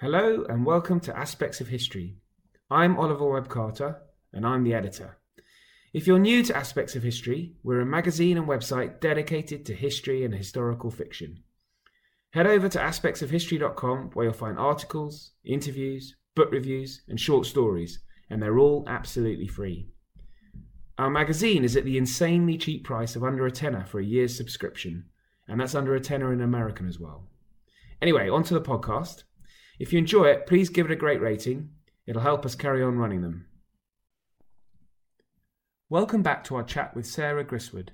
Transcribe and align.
Hello 0.00 0.44
and 0.48 0.64
welcome 0.64 1.00
to 1.00 1.18
Aspects 1.18 1.60
of 1.60 1.66
History. 1.66 2.18
I'm 2.70 2.96
Oliver 2.96 3.32
Webb 3.32 3.48
Carter 3.48 4.00
and 4.32 4.46
I'm 4.46 4.62
the 4.62 4.72
editor. 4.72 5.18
If 5.92 6.06
you're 6.06 6.20
new 6.20 6.44
to 6.44 6.56
Aspects 6.56 6.94
of 6.94 7.02
History, 7.02 7.56
we're 7.64 7.80
a 7.80 7.84
magazine 7.84 8.38
and 8.38 8.46
website 8.46 9.00
dedicated 9.00 9.66
to 9.66 9.74
history 9.74 10.24
and 10.24 10.32
historical 10.32 10.92
fiction. 10.92 11.42
Head 12.30 12.46
over 12.46 12.68
to 12.68 12.78
aspectsofhistory.com 12.78 14.10
where 14.14 14.26
you'll 14.26 14.34
find 14.34 14.56
articles, 14.56 15.32
interviews, 15.44 16.14
book 16.36 16.52
reviews, 16.52 17.02
and 17.08 17.18
short 17.18 17.46
stories, 17.46 17.98
and 18.30 18.40
they're 18.40 18.60
all 18.60 18.84
absolutely 18.86 19.48
free. 19.48 19.88
Our 20.96 21.10
magazine 21.10 21.64
is 21.64 21.74
at 21.74 21.84
the 21.84 21.98
insanely 21.98 22.56
cheap 22.56 22.84
price 22.84 23.16
of 23.16 23.24
under 23.24 23.46
a 23.46 23.50
tenner 23.50 23.84
for 23.84 23.98
a 23.98 24.04
year's 24.04 24.36
subscription, 24.36 25.06
and 25.48 25.60
that's 25.60 25.74
under 25.74 25.96
a 25.96 26.00
tenner 26.00 26.32
in 26.32 26.40
American 26.40 26.86
as 26.86 27.00
well. 27.00 27.24
Anyway, 28.00 28.28
on 28.28 28.44
to 28.44 28.54
the 28.54 28.60
podcast. 28.60 29.24
If 29.78 29.92
you 29.92 30.00
enjoy 30.00 30.24
it, 30.24 30.46
please 30.48 30.70
give 30.70 30.86
it 30.86 30.92
a 30.92 30.96
great 30.96 31.20
rating. 31.20 31.70
It'll 32.04 32.22
help 32.22 32.44
us 32.44 32.56
carry 32.56 32.82
on 32.82 32.98
running 32.98 33.22
them. 33.22 33.46
Welcome 35.88 36.20
back 36.20 36.42
to 36.44 36.56
our 36.56 36.64
chat 36.64 36.96
with 36.96 37.06
Sarah 37.06 37.44
Gristwood, 37.44 37.90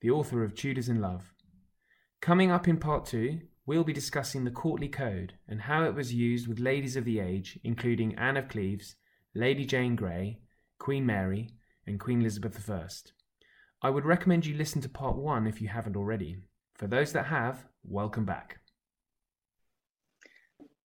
the 0.00 0.10
author 0.10 0.42
of 0.42 0.54
Tudors 0.54 0.88
in 0.88 1.02
Love. 1.02 1.34
Coming 2.22 2.50
up 2.50 2.66
in 2.66 2.78
part 2.78 3.04
two, 3.04 3.40
we'll 3.66 3.84
be 3.84 3.92
discussing 3.92 4.44
the 4.44 4.50
courtly 4.50 4.88
code 4.88 5.34
and 5.46 5.60
how 5.60 5.84
it 5.84 5.94
was 5.94 6.14
used 6.14 6.48
with 6.48 6.58
ladies 6.58 6.96
of 6.96 7.04
the 7.04 7.20
age, 7.20 7.58
including 7.62 8.14
Anne 8.14 8.38
of 8.38 8.48
Cleves, 8.48 8.96
Lady 9.34 9.66
Jane 9.66 9.94
Grey, 9.94 10.38
Queen 10.78 11.04
Mary, 11.04 11.50
and 11.86 12.00
Queen 12.00 12.22
Elizabeth 12.22 12.68
I. 12.70 12.86
I 13.82 13.90
would 13.90 14.06
recommend 14.06 14.46
you 14.46 14.56
listen 14.56 14.80
to 14.80 14.88
part 14.88 15.16
one 15.16 15.46
if 15.46 15.60
you 15.60 15.68
haven't 15.68 15.96
already. 15.96 16.38
For 16.76 16.86
those 16.86 17.12
that 17.12 17.26
have, 17.26 17.66
welcome 17.84 18.24
back. 18.24 18.60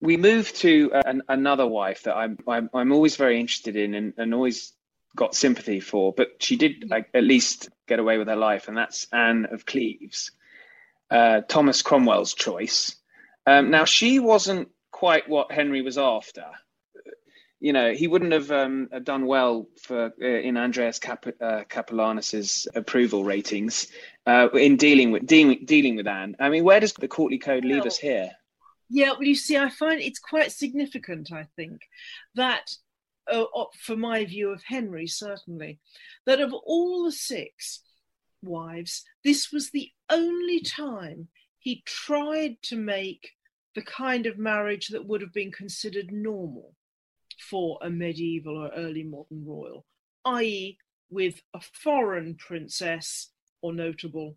We 0.02 0.18
move 0.18 0.52
to 0.56 0.92
uh, 0.94 1.04
an, 1.06 1.22
another 1.30 1.68
wife 1.68 2.04
that 2.04 2.16
I'm, 2.16 2.38
I'm, 2.48 2.70
I'm 2.74 2.92
always 2.92 3.16
very 3.16 3.40
interested 3.40 3.76
in 3.76 3.94
and, 3.94 4.14
and 4.18 4.34
always 4.34 4.74
got 5.16 5.36
sympathy 5.36 5.80
for, 5.80 6.14
but 6.14 6.42
she 6.42 6.56
did 6.56 6.90
like 6.90 7.10
at 7.14 7.24
least 7.24 7.70
get 7.88 8.00
away 8.00 8.18
with 8.18 8.28
her 8.28 8.36
life, 8.36 8.68
and 8.68 8.78
that's 8.78 9.08
Anne 9.12 9.46
of 9.52 9.66
Cleves, 9.66 10.32
uh, 11.10 11.42
Thomas 11.42 11.82
Cromwell's 11.82 12.34
choice. 12.34 12.96
Um, 13.46 13.72
now 13.72 13.86
she 13.86 14.20
wasn't 14.20 14.70
quite 14.92 15.28
what 15.28 15.52
Henry 15.52 15.82
was 15.82 15.98
after. 15.98 16.46
You 17.60 17.74
know, 17.74 17.94
he 17.94 18.08
wouldn't 18.08 18.32
have 18.32 18.50
um, 18.52 18.90
done 19.04 19.28
well 19.28 19.68
for 19.84 20.14
uh, 20.20 20.26
in 20.26 20.58
Andreas 20.58 20.98
Cap- 20.98 21.28
uh, 21.40 21.64
Capellanus's 21.70 22.68
approval 22.74 23.24
ratings 23.24 23.88
uh, 24.26 24.50
in 24.54 24.78
dealing 24.78 25.12
with 25.12 25.28
dealing, 25.28 25.66
dealing 25.66 25.96
with 25.96 26.08
Anne. 26.08 26.36
I 26.40 26.50
mean, 26.50 26.64
where 26.64 26.80
does 26.80 26.94
the 26.94 27.08
courtly 27.08 27.38
code 27.38 27.66
leave 27.66 27.86
us 27.86 27.98
here? 27.98 28.32
Yeah, 28.94 29.12
well, 29.12 29.24
you 29.24 29.36
see, 29.36 29.56
I 29.56 29.70
find 29.70 30.02
it's 30.02 30.20
quite 30.20 30.52
significant. 30.52 31.32
I 31.32 31.48
think 31.56 31.80
that 32.36 32.76
uh, 33.32 33.46
for 33.80 33.96
my 33.96 34.26
view 34.26 34.50
of 34.50 34.64
Henry, 34.64 35.08
certainly, 35.08 35.80
that 36.26 36.42
of 36.42 36.54
all 36.54 37.06
the 37.06 37.14
six 37.14 37.84
wives, 38.42 39.06
this 39.24 39.50
was 39.50 39.70
the 39.70 39.90
only 40.10 40.60
time 40.60 41.30
he 41.58 41.84
tried 41.86 42.58
to 42.64 42.76
make 42.76 43.32
the 43.76 43.82
kind 43.82 44.26
of 44.26 44.38
marriage 44.38 44.90
that 44.90 45.08
would 45.08 45.22
have 45.22 45.32
been 45.32 45.54
considered 45.54 46.12
normal 46.12 46.76
for 47.50 47.80
a 47.82 47.90
medieval 47.90 48.58
or 48.58 48.72
early 48.76 49.04
modern 49.04 49.46
royal, 49.46 49.86
i.e., 50.26 50.78
with 51.10 51.42
a 51.54 51.62
foreign 51.62 52.36
princess 52.36 53.32
or 53.62 53.72
notable 53.72 54.36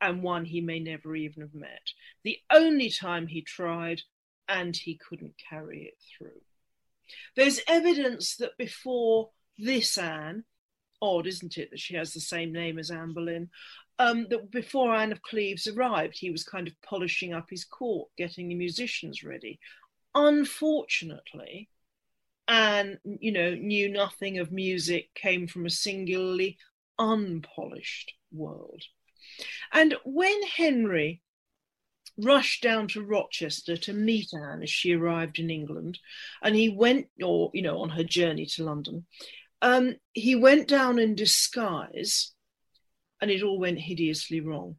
and 0.00 0.22
one 0.22 0.44
he 0.44 0.60
may 0.60 0.80
never 0.80 1.14
even 1.14 1.42
have 1.42 1.54
met. 1.54 1.82
The 2.24 2.38
only 2.50 2.90
time 2.90 3.26
he 3.26 3.42
tried, 3.42 4.02
and 4.48 4.76
he 4.76 4.96
couldn't 4.96 5.34
carry 5.48 5.84
it 5.84 5.98
through. 6.16 6.40
There's 7.36 7.60
evidence 7.66 8.36
that 8.36 8.56
before 8.58 9.30
this 9.58 9.96
Anne, 9.98 10.44
odd, 11.02 11.26
isn't 11.26 11.56
it, 11.56 11.70
that 11.70 11.80
she 11.80 11.94
has 11.94 12.12
the 12.12 12.20
same 12.20 12.52
name 12.52 12.78
as 12.78 12.90
Anne 12.90 13.12
Boleyn, 13.12 13.50
um, 13.98 14.26
that 14.30 14.50
before 14.50 14.94
Anne 14.94 15.12
of 15.12 15.22
Cleves 15.22 15.66
arrived, 15.66 16.18
he 16.18 16.30
was 16.30 16.44
kind 16.44 16.66
of 16.66 16.80
polishing 16.82 17.32
up 17.32 17.48
his 17.50 17.64
court, 17.64 18.08
getting 18.16 18.48
the 18.48 18.54
musicians 18.54 19.22
ready. 19.22 19.58
Unfortunately, 20.14 21.68
Anne, 22.48 22.98
you 23.04 23.30
know, 23.30 23.54
knew 23.54 23.88
nothing 23.88 24.38
of 24.38 24.50
music, 24.50 25.10
came 25.14 25.46
from 25.46 25.66
a 25.66 25.70
singularly 25.70 26.58
unpolished 26.98 28.12
world. 28.32 28.82
And 29.72 29.94
when 30.04 30.42
Henry 30.42 31.22
rushed 32.16 32.62
down 32.62 32.88
to 32.88 33.02
Rochester 33.02 33.76
to 33.76 33.92
meet 33.92 34.32
Anne 34.34 34.62
as 34.62 34.70
she 34.70 34.94
arrived 34.94 35.38
in 35.38 35.50
England, 35.50 35.98
and 36.42 36.54
he 36.54 36.68
went, 36.68 37.08
or 37.22 37.50
you 37.54 37.62
know, 37.62 37.78
on 37.78 37.90
her 37.90 38.04
journey 38.04 38.46
to 38.46 38.64
London. 38.64 39.06
Um, 39.62 39.96
he 40.12 40.34
went 40.34 40.68
down 40.68 40.98
in 40.98 41.14
disguise, 41.14 42.32
and 43.20 43.30
it 43.30 43.42
all 43.42 43.58
went 43.58 43.78
hideously 43.78 44.40
wrong. 44.40 44.76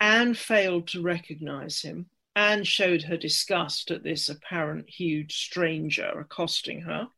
Anne 0.00 0.34
failed 0.34 0.88
to 0.88 1.02
recognize 1.02 1.80
him. 1.80 2.06
Anne 2.36 2.64
showed 2.64 3.02
her 3.02 3.16
disgust 3.16 3.90
at 3.90 4.02
this 4.02 4.28
apparent 4.28 4.90
huge 4.90 5.36
stranger 5.36 6.18
accosting 6.18 6.82
her. 6.82 7.08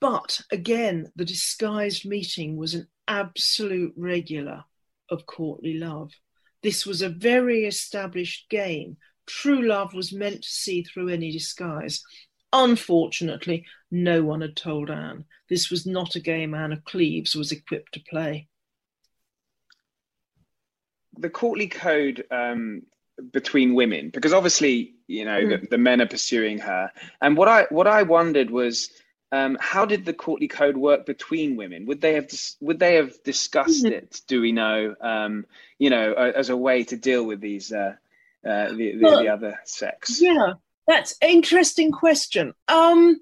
But 0.00 0.40
again, 0.52 1.10
the 1.16 1.24
disguised 1.24 2.04
meeting 2.04 2.56
was 2.56 2.74
an 2.74 2.88
absolute 3.08 3.94
regular 3.96 4.64
of 5.10 5.26
courtly 5.26 5.74
love. 5.74 6.12
This 6.62 6.84
was 6.84 7.02
a 7.02 7.08
very 7.08 7.64
established 7.64 8.48
game. 8.50 8.96
True 9.26 9.62
love 9.62 9.94
was 9.94 10.12
meant 10.12 10.42
to 10.42 10.48
see 10.48 10.82
through 10.82 11.08
any 11.08 11.30
disguise. 11.30 12.02
Unfortunately, 12.52 13.64
no 13.90 14.22
one 14.22 14.40
had 14.40 14.56
told 14.56 14.90
Anne. 14.90 15.24
This 15.48 15.70
was 15.70 15.86
not 15.86 16.16
a 16.16 16.20
game 16.20 16.54
Anne 16.54 16.72
of 16.72 16.84
Cleves 16.84 17.34
was 17.34 17.52
equipped 17.52 17.94
to 17.94 18.00
play. 18.08 18.48
The 21.18 21.30
courtly 21.30 21.68
code 21.68 22.24
um, 22.30 22.82
between 23.32 23.74
women, 23.74 24.10
because 24.12 24.32
obviously, 24.32 24.94
you 25.06 25.24
know, 25.24 25.40
mm. 25.40 25.60
the, 25.60 25.68
the 25.68 25.78
men 25.78 26.00
are 26.00 26.06
pursuing 26.06 26.58
her. 26.58 26.90
And 27.20 27.36
what 27.36 27.48
I 27.48 27.66
what 27.70 27.86
I 27.86 28.02
wondered 28.02 28.50
was 28.50 28.90
um, 29.32 29.56
how 29.60 29.84
did 29.84 30.04
the 30.04 30.12
courtly 30.12 30.48
code 30.48 30.76
work 30.76 31.04
between 31.04 31.56
women? 31.56 31.86
Would 31.86 32.00
they 32.00 32.14
have 32.14 32.28
dis- 32.28 32.56
would 32.60 32.78
they 32.78 32.94
have 32.94 33.22
discussed 33.24 33.84
mm-hmm. 33.84 33.94
it? 33.94 34.20
Do 34.28 34.40
we 34.40 34.52
know? 34.52 34.94
Um, 35.00 35.46
you 35.78 35.90
know, 35.90 36.12
as 36.12 36.48
a 36.48 36.56
way 36.56 36.84
to 36.84 36.96
deal 36.96 37.24
with 37.24 37.40
these 37.40 37.72
uh, 37.72 37.94
uh, 38.46 38.68
the, 38.68 38.96
the, 38.96 38.98
well, 39.02 39.22
the, 39.22 39.28
other 39.28 39.58
sex. 39.64 40.20
Yeah, 40.20 40.54
that's 40.86 41.16
interesting 41.20 41.90
question. 41.90 42.54
Um, 42.68 43.20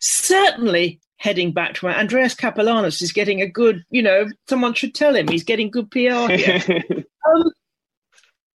certainly, 0.00 1.00
heading 1.16 1.52
back 1.52 1.74
to 1.74 1.86
my 1.86 1.98
Andreas 1.98 2.34
Capellanus 2.34 3.02
is 3.02 3.12
getting 3.12 3.42
a 3.42 3.48
good. 3.48 3.84
You 3.90 4.02
know, 4.02 4.26
someone 4.48 4.74
should 4.74 4.94
tell 4.94 5.16
him 5.16 5.26
he's 5.26 5.44
getting 5.44 5.70
good 5.70 5.90
PR 5.90 6.30
here. 6.30 6.62
um, 6.90 7.52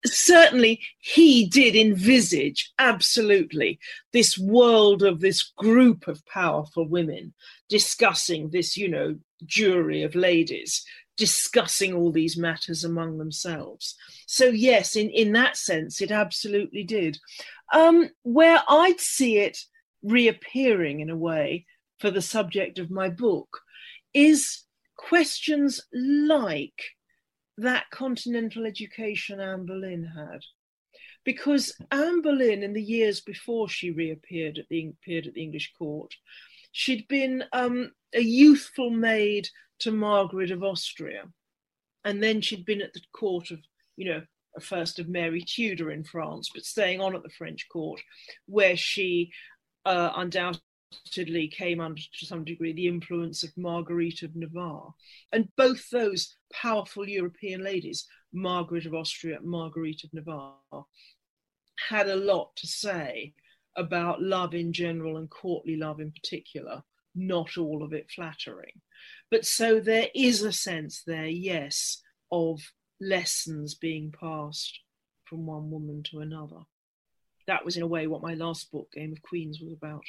certainly 0.08 0.82
he 1.00 1.46
did 1.46 1.76
envisage 1.76 2.72
absolutely 2.80 3.80
this 4.14 4.38
world 4.38 5.04
of 5.04 5.20
this 5.20 5.52
group 5.58 6.08
of 6.08 6.26
powerful 6.26 6.88
women 6.88 7.34
discussing 7.70 8.50
this 8.50 8.78
you 8.78 8.88
know 8.88 9.16
jury 9.46 10.04
of 10.04 10.16
ladies 10.16 10.86
discussing 11.18 11.94
all 11.94 12.12
these 12.12 12.38
matters 12.38 12.84
among 12.84 13.18
themselves. 13.18 13.96
So 14.28 14.46
yes 14.46 14.96
in 14.96 15.10
in 15.10 15.34
that 15.34 15.58
sense 15.58 16.02
it 16.02 16.12
absolutely 16.12 16.84
did. 16.84 17.18
Um 17.74 18.10
where 18.24 18.64
i'd 18.70 19.00
see 19.00 19.38
it 19.38 19.58
reappearing 20.04 21.00
in 21.00 21.10
a 21.10 21.18
way 21.18 21.66
for 22.00 22.12
the 22.12 22.22
subject 22.22 22.80
of 22.80 22.92
my 22.92 23.10
book 23.10 23.62
is 24.14 24.64
questions 24.96 25.82
like 25.92 26.92
that 27.58 27.90
continental 27.92 28.66
education 28.66 29.40
Anne 29.40 29.66
Boleyn 29.66 30.04
had. 30.04 30.42
Because 31.24 31.76
Anne 31.92 32.22
Boleyn, 32.22 32.64
in 32.64 32.74
the 32.74 32.82
years 32.82 33.20
before 33.20 33.68
she 33.68 33.92
reappeared 33.92 34.58
at 34.58 34.66
the, 34.70 34.94
appeared 35.02 35.28
at 35.28 35.34
the 35.34 35.44
English 35.44 35.74
court, 35.78 36.14
she'd 36.72 37.08
been 37.08 37.44
um, 37.52 37.92
a 38.14 38.22
youthful 38.22 38.90
maid 38.90 39.50
to 39.80 39.92
Margaret 39.92 40.52
of 40.52 40.64
Austria. 40.64 41.24
And 42.06 42.24
then 42.24 42.42
she'd 42.42 42.66
been 42.66 42.82
at 42.82 42.94
the 42.94 43.02
court 43.12 43.52
of, 43.52 43.60
you 43.98 44.06
know, 44.06 44.22
a 44.56 44.62
first 44.62 45.00
of 45.00 45.10
Mary 45.10 45.42
Tudor 45.42 45.92
in 45.92 46.04
France, 46.04 46.50
but 46.54 46.64
staying 46.64 47.02
on 47.02 47.16
at 47.16 47.24
the 47.24 47.30
French 47.30 47.68
court, 47.72 48.02
where 48.46 48.78
she 48.78 49.32
uh, 49.86 50.12
undoubtedly 50.16 50.62
undoubtedly 50.92 51.48
came 51.48 51.80
under 51.80 52.02
to 52.20 52.26
some 52.26 52.44
degree 52.44 52.74
the 52.74 52.88
influence 52.88 53.44
of 53.44 53.58
Marguerite 53.58 54.24
of 54.24 54.36
Navarre. 54.36 54.94
And 55.32 55.50
both 55.56 55.90
those 55.90 56.36
powerful 56.54 57.08
European 57.08 57.64
ladies, 57.64 58.08
Margaret 58.34 58.86
of 58.86 58.94
Austria, 58.94 59.40
Marguerite 59.42 60.04
of 60.04 60.14
Navarre, 60.14 60.86
had 61.90 62.10
a 62.10 62.16
lot 62.16 62.56
to 62.58 62.68
say 62.68 63.34
about 63.76 64.22
love 64.22 64.54
in 64.54 64.74
general 64.74 65.18
and 65.18 65.30
courtly 65.30 65.76
love 65.76 66.00
in 66.00 66.12
particular, 66.12 66.84
not 67.16 67.58
all 67.58 67.84
of 67.84 67.94
it 67.94 68.10
flattering. 68.10 68.82
But 69.30 69.46
so 69.46 69.80
there 69.80 70.08
is 70.16 70.42
a 70.42 70.52
sense 70.52 71.04
there, 71.06 71.28
yes, 71.28 72.02
of 72.32 72.60
lessons 73.00 73.76
being 73.76 74.12
passed 74.12 74.80
from 75.26 75.46
one 75.46 75.70
woman 75.70 76.04
to 76.12 76.20
another. 76.20 76.62
that 77.48 77.64
was 77.64 77.78
in 77.78 77.84
a 77.84 77.88
way 77.88 78.08
what 78.08 78.22
my 78.22 78.34
last 78.34 78.72
book, 78.72 78.90
Game 78.94 79.12
of 79.14 79.22
Queens, 79.22 79.60
was 79.62 79.74
about. 79.74 80.04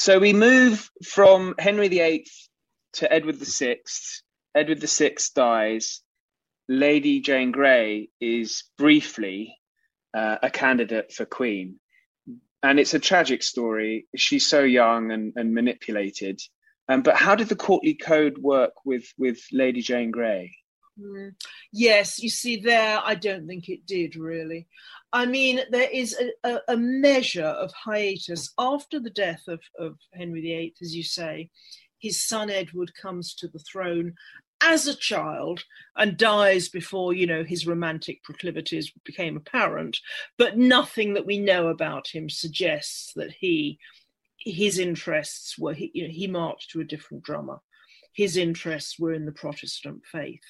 So 0.00 0.18
we 0.18 0.32
move 0.32 0.90
from 1.04 1.54
Henry 1.58 1.88
VIII 1.88 2.24
to 2.94 3.12
Edward 3.12 3.36
VI. 3.36 3.80
Edward 4.54 4.82
VI 4.82 5.16
dies. 5.34 6.00
Lady 6.70 7.20
Jane 7.20 7.52
Grey 7.52 8.08
is 8.18 8.64
briefly 8.78 9.54
uh, 10.14 10.38
a 10.42 10.48
candidate 10.48 11.12
for 11.12 11.26
Queen. 11.26 11.78
And 12.62 12.80
it's 12.80 12.94
a 12.94 12.98
tragic 12.98 13.42
story. 13.42 14.06
She's 14.16 14.48
so 14.48 14.62
young 14.62 15.12
and, 15.12 15.34
and 15.36 15.52
manipulated. 15.52 16.40
Um, 16.88 17.02
but 17.02 17.16
how 17.16 17.34
did 17.34 17.50
the 17.50 17.54
courtly 17.54 17.92
code 17.92 18.38
work 18.38 18.72
with, 18.86 19.04
with 19.18 19.38
Lady 19.52 19.82
Jane 19.82 20.12
Grey? 20.12 20.56
Mm. 20.98 21.34
Yes, 21.74 22.22
you 22.22 22.30
see, 22.30 22.56
there, 22.56 23.00
I 23.04 23.16
don't 23.16 23.46
think 23.46 23.68
it 23.68 23.84
did 23.84 24.16
really. 24.16 24.66
I 25.12 25.26
mean, 25.26 25.60
there 25.70 25.90
is 25.90 26.16
a, 26.44 26.60
a, 26.68 26.76
measure 26.76 27.42
of 27.42 27.72
hiatus 27.72 28.52
after 28.58 29.00
the 29.00 29.10
death 29.10 29.42
of, 29.48 29.60
of 29.78 29.96
Henry 30.14 30.40
VIII, 30.40 30.74
as 30.80 30.94
you 30.94 31.02
say. 31.02 31.50
His 31.98 32.22
son 32.22 32.48
Edward 32.48 32.92
comes 32.94 33.34
to 33.34 33.48
the 33.48 33.58
throne 33.58 34.14
as 34.62 34.86
a 34.86 34.94
child 34.94 35.64
and 35.96 36.16
dies 36.16 36.68
before, 36.68 37.12
you 37.12 37.26
know, 37.26 37.42
his 37.42 37.66
romantic 37.66 38.22
proclivities 38.22 38.92
became 39.04 39.36
apparent. 39.36 39.98
But 40.38 40.58
nothing 40.58 41.14
that 41.14 41.26
we 41.26 41.38
know 41.38 41.68
about 41.68 42.08
him 42.08 42.28
suggests 42.28 43.12
that 43.16 43.32
he, 43.32 43.78
his 44.38 44.78
interests 44.78 45.58
were, 45.58 45.74
he, 45.74 45.90
you 45.94 46.06
know, 46.06 46.12
he 46.12 46.26
marched 46.26 46.70
to 46.70 46.80
a 46.80 46.84
different 46.84 47.24
drummer. 47.24 47.60
His 48.12 48.36
interests 48.36 48.98
were 48.98 49.12
in 49.12 49.24
the 49.24 49.32
Protestant 49.32 50.02
faith. 50.10 50.44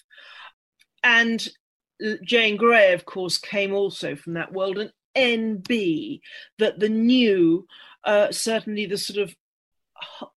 And 1.02 1.46
Jane 2.22 2.56
Grey, 2.56 2.92
of 2.92 3.04
course, 3.04 3.38
came 3.38 3.72
also 3.72 4.16
from 4.16 4.34
that 4.34 4.52
world, 4.52 4.78
and 4.78 4.92
NB, 5.64 6.20
that 6.58 6.78
the 6.78 6.88
new, 6.88 7.66
uh, 8.04 8.30
certainly 8.30 8.86
the 8.86 8.98
sort 8.98 9.18
of 9.18 9.34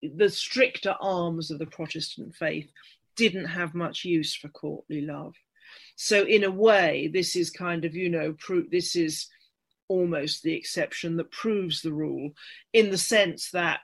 the 0.01 0.30
stricter 0.30 0.95
arms 1.00 1.51
of 1.51 1.60
the 1.60 1.65
Protestant 1.65 2.36
faith 2.36 2.69
didn't 3.15 3.45
have 3.45 3.75
much 3.75 4.04
use 4.04 4.36
for 4.36 4.50
courtly 4.50 5.01
love. 5.01 5.36
So, 5.95 6.24
in 6.24 6.44
a 6.44 6.51
way, 6.51 7.10
this 7.13 7.36
is 7.36 7.50
kind 7.50 7.86
of, 7.86 7.95
you 7.95 8.10
know, 8.10 8.36
pro- 8.38 8.68
this 8.69 8.95
is 8.95 9.27
almost 9.88 10.44
the 10.44 10.54
exception 10.54 11.18
that 11.18 11.31
proves 11.31 11.81
the 11.81 11.94
rule 11.94 12.31
in 12.71 12.89
the 12.89 12.98
sense 12.98 13.51
that 13.51 13.81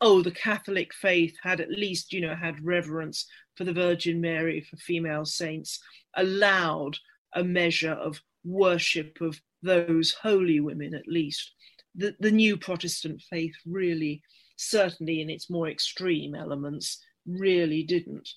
oh 0.00 0.22
the 0.22 0.30
catholic 0.30 0.92
faith 0.92 1.34
had 1.42 1.58
at 1.60 1.70
least 1.70 2.12
you 2.12 2.20
know 2.20 2.34
had 2.34 2.64
reverence 2.64 3.26
for 3.56 3.64
the 3.64 3.72
virgin 3.72 4.20
mary 4.20 4.60
for 4.60 4.76
female 4.76 5.24
saints 5.24 5.80
allowed 6.14 6.98
a 7.34 7.42
measure 7.44 7.92
of 7.92 8.20
worship 8.44 9.20
of 9.20 9.40
those 9.62 10.12
holy 10.12 10.60
women, 10.60 10.94
at 10.94 11.08
least. 11.08 11.52
The, 11.94 12.14
the 12.20 12.30
new 12.30 12.56
Protestant 12.56 13.22
faith 13.22 13.54
really, 13.66 14.22
certainly 14.56 15.20
in 15.20 15.30
its 15.30 15.50
more 15.50 15.68
extreme 15.68 16.34
elements, 16.34 17.02
really 17.26 17.82
didn't. 17.82 18.28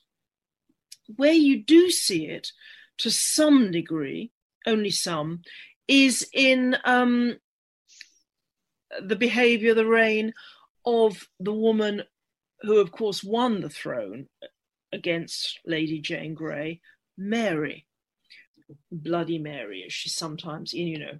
Where 1.15 1.33
you 1.33 1.63
do 1.63 1.89
see 1.89 2.27
it 2.27 2.51
to 2.99 3.11
some 3.11 3.71
degree, 3.71 4.31
only 4.65 4.91
some, 4.91 5.41
is 5.87 6.27
in 6.33 6.77
um, 6.83 7.37
the 9.01 9.15
behavior, 9.15 9.73
the 9.73 9.85
reign 9.85 10.33
of 10.85 11.27
the 11.39 11.53
woman 11.53 12.03
who, 12.61 12.77
of 12.77 12.91
course, 12.91 13.23
won 13.23 13.61
the 13.61 13.69
throne 13.69 14.27
against 14.91 15.59
Lady 15.65 15.99
Jane 15.99 16.33
Grey, 16.33 16.81
Mary, 17.17 17.85
Bloody 18.91 19.37
Mary, 19.37 19.83
as 19.85 19.93
she's 19.93 20.15
sometimes, 20.15 20.73
you 20.73 20.99
know, 20.99 21.19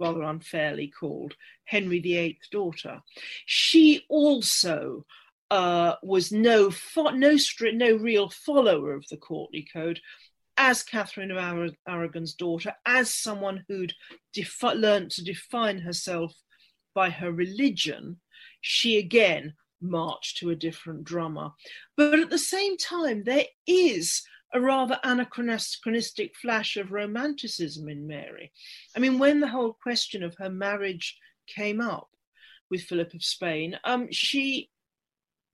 rather 0.00 0.22
unfairly 0.22 0.88
called, 0.88 1.34
Henry 1.64 2.00
VIII's 2.00 2.48
daughter. 2.50 3.00
She 3.46 4.04
also 4.08 5.04
uh, 5.50 5.94
was 6.02 6.32
no 6.32 6.70
fo- 6.70 7.10
no 7.10 7.34
stri- 7.34 7.74
no 7.74 7.96
real 7.96 8.28
follower 8.28 8.94
of 8.94 9.06
the 9.08 9.16
courtly 9.16 9.66
code, 9.72 10.00
as 10.56 10.82
Catherine 10.82 11.30
of 11.30 11.38
Ar- 11.38 11.68
Aragon's 11.88 12.34
daughter, 12.34 12.74
as 12.86 13.12
someone 13.12 13.64
who'd 13.68 13.92
defi- 14.32 14.74
learned 14.74 15.10
to 15.12 15.24
define 15.24 15.78
herself 15.78 16.34
by 16.94 17.10
her 17.10 17.32
religion. 17.32 18.20
She 18.60 18.98
again 18.98 19.54
march 19.84 20.34
to 20.36 20.50
a 20.50 20.56
different 20.56 21.04
drummer. 21.04 21.50
But 21.96 22.18
at 22.18 22.30
the 22.30 22.38
same 22.38 22.76
time, 22.76 23.22
there 23.24 23.44
is 23.66 24.22
a 24.52 24.60
rather 24.60 24.98
anachronistic 25.02 26.36
flash 26.36 26.76
of 26.76 26.92
romanticism 26.92 27.88
in 27.88 28.06
Mary. 28.06 28.52
I 28.96 29.00
mean, 29.00 29.18
when 29.18 29.40
the 29.40 29.48
whole 29.48 29.72
question 29.72 30.22
of 30.22 30.36
her 30.38 30.50
marriage 30.50 31.18
came 31.46 31.80
up 31.80 32.08
with 32.70 32.82
Philip 32.82 33.14
of 33.14 33.24
Spain, 33.24 33.78
um, 33.84 34.08
she 34.10 34.70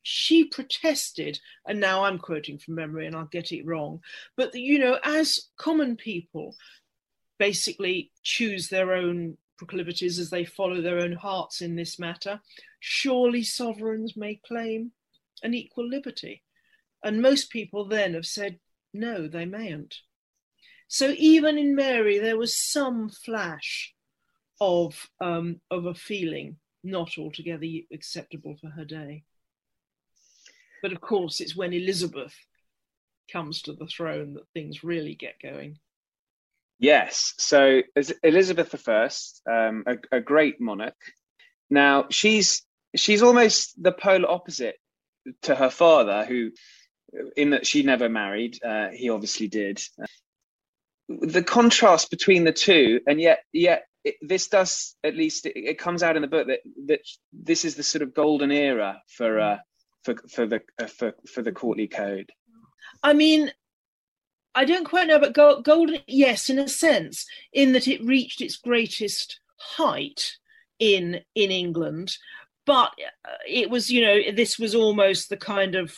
she 0.03 0.45
protested, 0.45 1.39
and 1.67 1.79
now 1.79 2.05
I'm 2.05 2.19
quoting 2.19 2.59
from 2.59 2.75
memory 2.75 3.07
and 3.07 3.15
I'll 3.15 3.27
get 3.27 3.53
it 3.53 3.67
wrong, 3.67 4.01
but 4.37 4.55
you 4.55 4.79
know, 4.79 4.99
as 5.05 5.49
common 5.59 5.97
people 5.97 6.55
basically 7.39 8.13
choose 8.23 8.69
their 8.69 8.93
own 8.93 9.37
proclivities 9.61 10.19
as 10.19 10.31
they 10.31 10.45
follow 10.45 10.81
their 10.81 10.99
own 10.99 11.13
hearts 11.13 11.61
in 11.61 11.77
this 11.77 11.99
matter, 11.99 12.41
surely 12.81 13.43
sovereigns 13.43 14.17
may 14.17 14.41
claim 14.47 14.93
an 15.43 15.53
equal 15.53 15.87
liberty. 15.87 16.43
And 17.05 17.21
most 17.21 17.51
people 17.51 17.85
then 17.85 18.15
have 18.15 18.25
said, 18.25 18.59
no, 18.95 19.29
they 19.29 19.45
mayn't. 19.45 19.97
So 20.89 21.15
even 21.19 21.59
in 21.59 21.77
Mary, 21.77 22.19
there 22.19 22.39
was 22.39 22.59
some 22.59 23.11
flash 23.11 23.95
of 24.61 25.09
um, 25.21 25.61
of 25.71 25.87
a 25.87 25.95
feeling 25.95 26.57
not 26.83 27.19
altogether 27.19 27.67
acceptable 27.93 28.57
for 28.61 28.69
her 28.71 28.85
day. 28.85 29.25
But 30.83 30.93
of 30.93 31.03
course, 31.03 31.41
it's 31.41 31.55
when 31.55 31.75
Elizabeth 31.75 32.35
comes 33.31 33.63
to 33.63 33.75
the 33.75 33.87
throne 33.87 34.35
that 34.35 34.49
things 34.55 34.83
really 34.83 35.15
get 35.15 35.35
going. 35.43 35.79
Yes. 36.81 37.35
So 37.37 37.83
Elizabeth 38.23 38.89
I, 38.89 39.09
um, 39.49 39.85
a, 39.87 40.17
a 40.17 40.21
great 40.21 40.61
monarch. 40.61 40.97
Now 41.69 42.07
she's 42.11 42.63
she's 42.97 43.23
almost 43.23 43.81
the 43.81 43.93
polar 43.93 44.29
opposite 44.29 44.77
to 45.43 45.55
her 45.55 45.69
father, 45.69 46.25
who, 46.25 46.51
in 47.37 47.51
that 47.51 47.67
she 47.67 47.83
never 47.83 48.09
married. 48.09 48.59
Uh, 48.65 48.89
he 48.89 49.11
obviously 49.11 49.47
did. 49.47 49.81
the 51.09 51.43
contrast 51.43 52.11
between 52.11 52.45
the 52.45 52.53
two, 52.53 53.01
and 53.07 53.21
yet 53.21 53.41
yet 53.53 53.85
it, 54.03 54.17
this 54.23 54.49
does 54.49 54.97
at 55.05 55.15
least 55.15 55.45
it, 55.45 55.53
it, 55.57 55.79
comes 55.79 56.03
out 56.03 56.17
in 56.17 56.23
the 56.23 56.29
book 56.29 56.47
that 56.47 56.61
that 56.87 57.01
this 57.31 57.67
is 57.67 57.75
the 57.75 57.83
sort 57.83 58.01
of 58.01 58.15
golden 58.15 58.51
era 58.51 59.03
for 59.07 59.39
uh, 59.39 59.59
for 60.03 60.15
for 60.31 60.47
the 60.47 60.63
uh, 60.81 60.87
for 60.87 61.13
for 61.31 61.43
the 61.43 61.53
courtly 61.53 61.89
code. 61.89 62.31
I 63.03 63.13
mean, 63.13 63.53
I 64.55 64.65
don't 64.65 64.85
quite 64.85 65.07
know, 65.07 65.19
but 65.19 65.33
Golden, 65.33 66.01
yes, 66.07 66.51
in 66.51 66.59
a 66.59 66.69
sense, 66.69 67.27
in 67.53 67.73
that 67.73 67.87
it 67.87 68.05
reached 68.05 68.41
its 68.41 68.57
greatest 68.57 69.41
height 69.57 70.37
in 70.79 71.21
in 71.35 71.51
England, 71.51 72.17
but 72.67 72.93
uh, 73.25 73.33
it 73.47 73.71
was, 73.71 73.91
you 73.91 74.01
know, 74.01 74.33
this 74.33 74.59
was 74.59 74.75
almost 74.75 75.29
the 75.29 75.37
kind 75.37 75.75
of, 75.75 75.97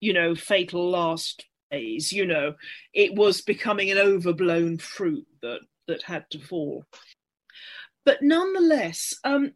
you 0.00 0.12
know, 0.12 0.34
fatal 0.34 0.90
last 0.90 1.46
days. 1.70 2.12
You 2.12 2.26
know, 2.26 2.54
it 2.92 3.14
was 3.14 3.40
becoming 3.40 3.90
an 3.90 3.98
overblown 3.98 4.78
fruit 4.78 5.26
that 5.42 5.60
that 5.88 6.02
had 6.02 6.28
to 6.30 6.38
fall. 6.38 6.84
But 8.04 8.22
nonetheless, 8.22 9.14
um, 9.24 9.52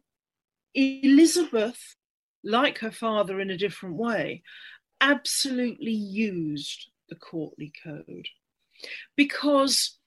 Elizabeth, 0.73 1.95
like 2.43 2.79
her 2.79 2.91
father 2.91 3.39
in 3.39 3.51
a 3.51 3.57
different 3.57 3.95
way, 3.95 4.41
absolutely 5.01 5.91
used 5.91 6.89
the 7.09 7.15
courtly 7.15 7.71
code 7.83 8.27
because 9.15 9.97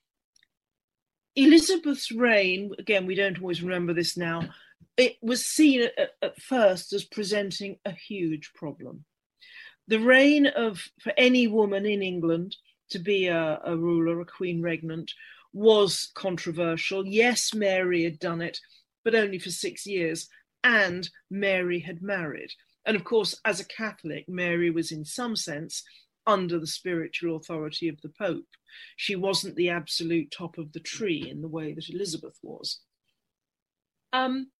Elizabeth's 1.35 2.13
reign, 2.13 2.73
again, 2.79 3.07
we 3.07 3.15
don't 3.15 3.41
always 3.41 3.63
remember 3.63 3.95
this 3.95 4.17
now, 4.17 4.51
it 4.97 5.17
was 5.23 5.45
seen 5.45 5.83
at, 5.83 6.11
at, 6.21 6.41
first 6.41 6.93
as 6.93 7.05
presenting 7.05 7.79
a 7.85 7.93
huge 7.93 8.53
problem. 8.55 9.05
The 9.89 10.01
reign 10.01 10.47
of, 10.47 10.83
for 11.01 11.13
any 11.17 11.47
woman 11.47 11.87
in 11.87 12.03
England 12.03 12.57
to 12.91 12.99
be 12.99 13.29
a, 13.29 13.61
a 13.65 13.77
ruler, 13.77 14.21
a 14.21 14.27
queen 14.27 14.63
regnant, 14.63 15.11
was 15.53 16.11
controversial. 16.15 17.07
Yes, 17.07 17.55
Mary 17.55 18.05
had 18.05 18.19
done 18.19 18.43
it, 18.43 18.59
but 19.05 19.15
only 19.15 19.39
for 19.39 19.51
six 19.51 19.87
years, 19.87 20.29
and 20.63 21.09
Mary 21.31 21.81
had 21.81 22.03
married. 22.03 22.51
And 22.85 22.97
of 22.97 23.05
course, 23.05 23.39
as 23.45 23.61
a 23.61 23.65
Catholic, 23.65 24.29
Mary 24.29 24.71
was 24.71 24.93
in 24.93 25.05
some 25.05 25.37
sense 25.37 25.83
under 26.27 26.59
the 26.59 26.67
spiritual 26.67 27.37
authority 27.37 27.89
of 27.89 28.01
the 28.01 28.09
Pope. 28.09 28.47
She 28.97 29.17
wasn't 29.17 29.57
the 29.57 29.71
absolute 29.71 30.31
top 30.31 30.59
of 30.59 30.73
the 30.73 30.81
tree 30.81 31.29
in 31.29 31.43
the 31.43 31.49
way 31.49 31.73
that 31.73 31.91
Elizabeth 31.91 32.39
was. 32.43 32.81
Um, 34.13 34.51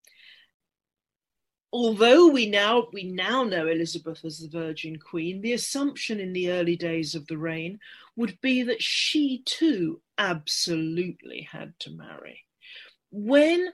although 1.71 2.27
we 2.27 2.47
now 2.47 2.87
we 2.93 3.03
now 3.03 3.43
know 3.43 3.67
Elizabeth 3.67 4.23
as 4.25 4.39
the 4.39 4.49
Virgin 4.49 4.97
Queen, 4.99 5.41
the 5.41 5.53
assumption 5.53 6.19
in 6.19 6.33
the 6.33 6.51
early 6.51 6.75
days 6.75 7.15
of 7.15 7.27
the 7.27 7.37
reign 7.37 7.79
would 8.15 8.39
be 8.41 8.63
that 8.63 8.81
she 8.81 9.41
too 9.45 10.01
absolutely 10.17 11.47
had 11.51 11.73
to 11.79 11.91
marry. 11.91 12.45
when 13.11 13.71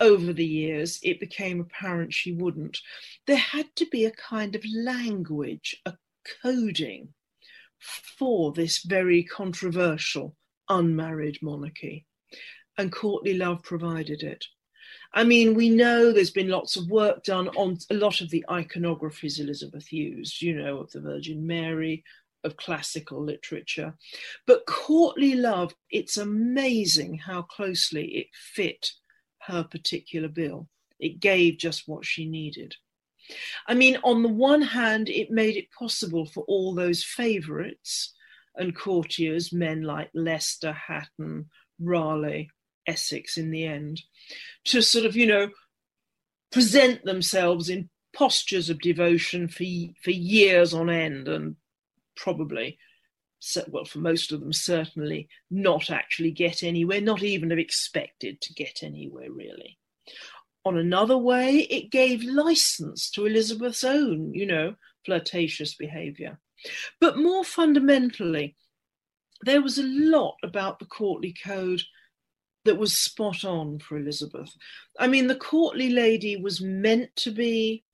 over 0.00 0.32
the 0.32 0.46
years 0.46 0.98
it 1.02 1.20
became 1.20 1.60
apparent 1.60 2.14
she 2.14 2.32
wouldn't, 2.32 2.78
there 3.26 3.36
had 3.36 3.74
to 3.76 3.86
be 3.86 4.04
a 4.04 4.10
kind 4.12 4.54
of 4.54 4.64
language, 4.74 5.76
a 5.86 5.94
coding 6.42 7.12
for 7.78 8.52
this 8.52 8.82
very 8.82 9.22
controversial 9.22 10.36
unmarried 10.68 11.38
monarchy. 11.42 12.04
And 12.76 12.92
courtly 12.92 13.34
love 13.34 13.62
provided 13.62 14.22
it. 14.22 14.44
I 15.12 15.24
mean, 15.24 15.54
we 15.54 15.70
know 15.70 16.12
there's 16.12 16.30
been 16.30 16.48
lots 16.48 16.76
of 16.76 16.90
work 16.90 17.24
done 17.24 17.48
on 17.48 17.78
a 17.90 17.94
lot 17.94 18.20
of 18.20 18.30
the 18.30 18.44
iconographies 18.48 19.40
Elizabeth 19.40 19.92
used, 19.92 20.42
you 20.42 20.54
know, 20.54 20.78
of 20.78 20.92
the 20.92 21.00
Virgin 21.00 21.46
Mary, 21.46 22.04
of 22.44 22.56
classical 22.56 23.22
literature. 23.22 23.94
But 24.46 24.66
courtly 24.66 25.34
love, 25.34 25.74
it's 25.90 26.16
amazing 26.16 27.18
how 27.18 27.42
closely 27.42 28.06
it 28.16 28.26
fit 28.32 28.92
her 29.42 29.64
particular 29.64 30.28
bill. 30.28 30.68
It 31.00 31.20
gave 31.20 31.58
just 31.58 31.88
what 31.88 32.04
she 32.04 32.28
needed. 32.28 32.74
I 33.66 33.74
mean, 33.74 33.98
on 34.02 34.22
the 34.22 34.28
one 34.28 34.62
hand, 34.62 35.08
it 35.08 35.30
made 35.30 35.56
it 35.56 35.72
possible 35.76 36.26
for 36.26 36.44
all 36.44 36.74
those 36.74 37.04
favourites 37.04 38.14
and 38.56 38.74
courtiers, 38.74 39.52
men 39.52 39.82
like 39.82 40.10
Leicester, 40.14 40.72
Hatton, 40.72 41.50
Raleigh, 41.80 42.50
Essex 42.86 43.36
in 43.36 43.50
the 43.50 43.66
end, 43.66 44.02
to 44.64 44.82
sort 44.82 45.04
of, 45.04 45.16
you 45.16 45.26
know, 45.26 45.50
present 46.50 47.04
themselves 47.04 47.68
in 47.68 47.90
postures 48.14 48.70
of 48.70 48.80
devotion 48.80 49.48
for, 49.48 49.64
for 50.02 50.10
years 50.10 50.72
on 50.72 50.90
end 50.90 51.28
and 51.28 51.56
probably 52.16 52.78
well, 53.68 53.84
for 53.84 53.98
most 53.98 54.32
of 54.32 54.40
them, 54.40 54.52
certainly 54.52 55.28
not 55.50 55.90
actually 55.90 56.32
get 56.32 56.62
anywhere, 56.62 57.00
not 57.00 57.22
even 57.22 57.50
have 57.50 57.58
expected 57.58 58.40
to 58.40 58.52
get 58.52 58.82
anywhere, 58.82 59.30
really. 59.30 59.78
On 60.64 60.76
another 60.76 61.16
way, 61.16 61.66
it 61.70 61.90
gave 61.90 62.22
license 62.22 63.10
to 63.10 63.26
Elizabeth's 63.26 63.84
own, 63.84 64.34
you 64.34 64.46
know, 64.46 64.74
flirtatious 65.04 65.74
behaviour. 65.74 66.38
But 67.00 67.18
more 67.18 67.44
fundamentally, 67.44 68.56
there 69.42 69.62
was 69.62 69.78
a 69.78 69.84
lot 69.84 70.36
about 70.42 70.78
the 70.78 70.86
courtly 70.86 71.34
code 71.44 71.82
that 72.64 72.76
was 72.76 72.98
spot 72.98 73.44
on 73.44 73.78
for 73.78 73.96
Elizabeth. 73.96 74.52
I 74.98 75.06
mean, 75.06 75.26
the 75.26 75.36
courtly 75.36 75.90
lady 75.90 76.36
was 76.36 76.60
meant 76.60 77.14
to 77.16 77.30
be 77.30 77.84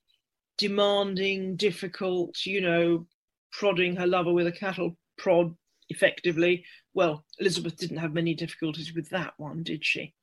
demanding, 0.59 1.57
difficult, 1.57 2.47
you 2.47 2.61
know, 2.61 3.07
prodding 3.53 3.97
her 3.97 4.07
lover 4.07 4.33
with 4.33 4.47
a 4.47 4.53
cattle 4.53 4.97
prod 5.19 5.55
effectively. 5.91 6.65
Well, 6.95 7.25
Elizabeth 7.39 7.77
didn't 7.77 7.99
have 7.99 8.15
many 8.15 8.35
difficulties 8.35 8.95
with 8.95 9.11
that 9.11 9.35
one, 9.37 9.63
did 9.63 9.85
she? 9.85 10.15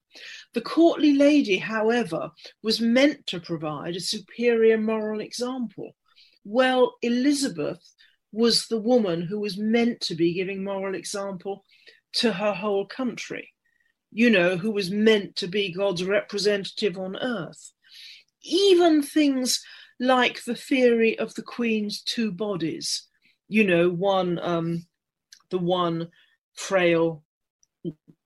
The 0.54 0.62
courtly 0.62 1.14
lady, 1.14 1.58
however, 1.58 2.32
was 2.62 2.82
meant 2.82 3.28
to 3.28 3.40
provide 3.40 3.96
a 3.96 4.02
superior 4.02 4.78
moral 4.78 5.22
example. 5.22 5.96
Well, 6.44 6.96
Elizabeth 7.02 7.82
was 8.32 8.68
the 8.68 8.80
woman 8.80 9.22
who 9.22 9.40
was 9.40 9.58
meant 9.58 10.02
to 10.02 10.16
be 10.16 10.34
giving 10.34 10.64
moral 10.64 10.96
example 10.96 11.66
to 12.14 12.34
her 12.34 12.54
whole 12.54 12.86
country, 12.86 13.54
you 14.12 14.30
know, 14.30 14.58
who 14.58 14.72
was 14.72 14.92
meant 14.92 15.36
to 15.38 15.48
be 15.48 15.74
God's 15.74 16.04
representative 16.04 16.98
on 16.98 17.18
earth. 17.18 17.72
Even 18.44 19.02
things 19.02 19.64
like 20.00 20.44
the 20.44 20.56
theory 20.56 21.18
of 21.20 21.36
the 21.36 21.44
Queen's 21.44 22.02
two 22.02 22.32
bodies, 22.32 23.08
you 23.48 23.64
know, 23.64 23.90
one 23.90 24.40
um, 24.40 24.88
the 25.50 25.60
one 25.60 26.08
frail 26.54 27.24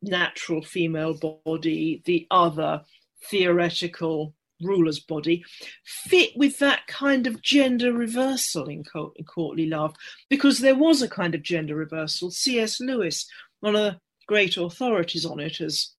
natural 0.02 0.62
female 0.62 1.14
body, 1.46 2.02
the 2.06 2.28
other 2.32 2.82
theoretical 3.30 4.34
ruler's 4.62 5.00
body, 5.00 5.44
fit 5.84 6.32
with 6.36 6.60
that 6.60 6.88
kind 6.88 7.28
of 7.28 7.42
gender 7.42 7.92
reversal 7.92 8.68
in, 8.68 8.84
in 9.16 9.26
courtly 9.26 9.66
love, 9.66 9.96
because 10.30 10.60
there 10.60 10.76
was 10.76 11.02
a 11.02 11.10
kind 11.10 11.36
of 11.36 11.44
gender 11.44 11.76
reversal. 11.76 12.32
C.S. 12.32 12.80
Lewis, 12.80 13.28
one 13.60 13.76
of 13.76 13.82
the 13.82 14.00
great 14.28 14.58
authorities 14.58 15.26
on 15.26 15.40
it, 15.40 15.60
as 15.62 15.92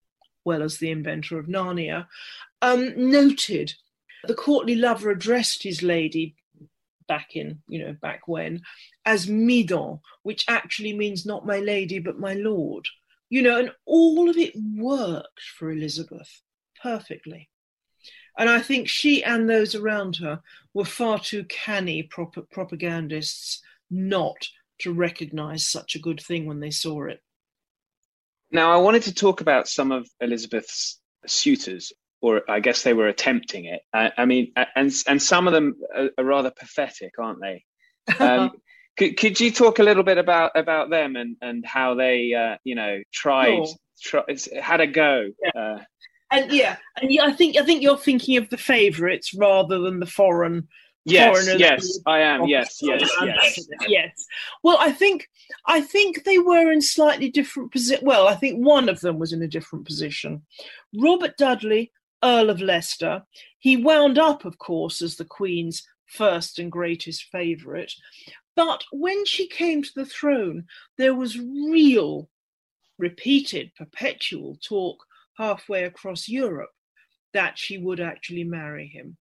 well 0.44 0.62
as 0.62 0.78
the 0.78 0.90
inventor 0.90 1.38
of 1.38 1.46
Narnia, 1.46 2.06
um, 2.62 3.10
noted 3.10 3.74
the 4.26 4.34
courtly 4.34 4.74
lover 4.74 5.10
addressed 5.10 5.62
his 5.62 5.82
lady 5.82 6.34
back 7.06 7.36
in, 7.36 7.60
you 7.68 7.84
know, 7.84 7.96
back 8.00 8.26
when, 8.26 8.62
as 9.04 9.26
midon, 9.26 10.00
which 10.22 10.44
actually 10.48 10.92
means 10.92 11.26
not 11.26 11.46
my 11.46 11.58
lady, 11.58 11.98
but 11.98 12.18
my 12.18 12.34
lord. 12.34 12.86
You 13.28 13.42
know, 13.42 13.58
and 13.58 13.70
all 13.84 14.28
of 14.30 14.36
it 14.36 14.54
worked 14.56 15.40
for 15.58 15.70
Elizabeth 15.70 16.42
perfectly. 16.80 17.48
And 18.38 18.48
I 18.48 18.60
think 18.60 18.88
she 18.88 19.24
and 19.24 19.48
those 19.48 19.74
around 19.74 20.16
her 20.16 20.40
were 20.74 20.84
far 20.84 21.18
too 21.18 21.44
canny 21.44 22.02
prop- 22.02 22.50
propagandists 22.50 23.62
not 23.90 24.36
to 24.80 24.92
recognize 24.92 25.64
such 25.64 25.94
a 25.94 26.00
good 26.00 26.20
thing 26.20 26.46
when 26.46 26.60
they 26.60 26.70
saw 26.70 27.06
it. 27.06 27.20
Now, 28.50 28.72
I 28.72 28.76
wanted 28.76 29.02
to 29.04 29.14
talk 29.14 29.40
about 29.40 29.68
some 29.68 29.90
of 29.90 30.08
Elizabeth's 30.20 31.00
suitors 31.26 31.92
or 32.20 32.42
I 32.48 32.60
guess 32.60 32.82
they 32.82 32.94
were 32.94 33.08
attempting 33.08 33.66
it. 33.66 33.82
I, 33.92 34.12
I 34.16 34.24
mean, 34.24 34.52
and 34.74 34.92
and 35.06 35.22
some 35.22 35.46
of 35.46 35.52
them 35.52 35.76
are, 35.94 36.10
are 36.18 36.24
rather 36.24 36.50
pathetic, 36.50 37.18
aren't 37.18 37.40
they? 37.40 37.64
Um, 38.20 38.52
could 38.96 39.16
could 39.16 39.40
you 39.40 39.50
talk 39.50 39.78
a 39.78 39.82
little 39.82 40.02
bit 40.02 40.18
about 40.18 40.52
about 40.54 40.90
them 40.90 41.16
and 41.16 41.36
and 41.40 41.64
how 41.64 41.94
they 41.94 42.32
uh, 42.32 42.56
you 42.64 42.74
know 42.74 43.00
tried 43.12 43.66
sure. 44.00 44.24
try, 44.26 44.60
had 44.60 44.80
a 44.80 44.86
go? 44.86 45.30
Yeah. 45.42 45.60
Uh, 45.60 45.78
and 46.30 46.52
yeah, 46.52 46.76
and 47.00 47.12
yeah, 47.12 47.24
I 47.24 47.32
think 47.32 47.56
I 47.56 47.62
think 47.62 47.82
you're 47.82 47.96
thinking 47.96 48.36
of 48.36 48.48
the 48.50 48.56
favourites 48.56 49.32
rather 49.34 49.78
than 49.78 50.00
the 50.00 50.06
foreign. 50.06 50.68
Yes, 51.08 51.48
yes, 51.56 52.00
I 52.04 52.18
am. 52.18 52.46
Yes, 52.46 52.80
yes, 52.82 53.08
yes, 53.22 53.68
yes. 53.86 54.26
Well, 54.64 54.76
I 54.80 54.90
think 54.90 55.28
I 55.66 55.80
think 55.80 56.24
they 56.24 56.38
were 56.38 56.72
in 56.72 56.82
slightly 56.82 57.30
different 57.30 57.70
position. 57.70 58.04
Well, 58.04 58.26
I 58.26 58.34
think 58.34 58.58
one 58.58 58.88
of 58.88 59.00
them 59.00 59.20
was 59.20 59.32
in 59.32 59.40
a 59.40 59.46
different 59.46 59.86
position. 59.86 60.42
Robert 61.00 61.36
Dudley 61.36 61.92
Earl 62.24 62.50
of 62.50 62.60
Leicester. 62.60 63.22
He 63.58 63.76
wound 63.76 64.18
up, 64.18 64.44
of 64.44 64.58
course, 64.58 65.00
as 65.02 65.16
the 65.16 65.24
Queen's 65.24 65.86
first 66.06 66.58
and 66.58 66.72
greatest 66.72 67.24
favourite. 67.30 67.92
But 68.56 68.84
when 68.90 69.24
she 69.24 69.46
came 69.46 69.82
to 69.82 69.94
the 69.94 70.06
throne, 70.06 70.66
there 70.98 71.14
was 71.14 71.38
real, 71.38 72.28
repeated, 72.98 73.74
perpetual 73.76 74.58
talk 74.60 75.04
halfway 75.36 75.84
across 75.84 76.28
Europe 76.28 76.72
that 77.32 77.58
she 77.58 77.78
would 77.78 78.00
actually 78.00 78.44
marry 78.44 78.88
him. 78.88 79.16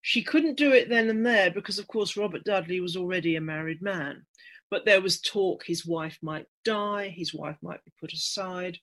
She 0.00 0.22
couldn't 0.22 0.56
do 0.56 0.72
it 0.72 0.88
then 0.88 1.10
and 1.10 1.26
there 1.26 1.50
because, 1.50 1.78
of 1.78 1.88
course, 1.88 2.16
Robert 2.16 2.44
Dudley 2.44 2.80
was 2.80 2.96
already 2.96 3.36
a 3.36 3.40
married 3.40 3.82
man. 3.82 4.24
But 4.70 4.84
there 4.84 5.00
was 5.00 5.20
talk 5.20 5.64
his 5.64 5.84
wife 5.84 6.18
might 6.22 6.46
die, 6.64 7.08
his 7.08 7.34
wife 7.34 7.56
might 7.60 7.84
be 7.84 7.92
put 8.00 8.12
aside 8.12 8.78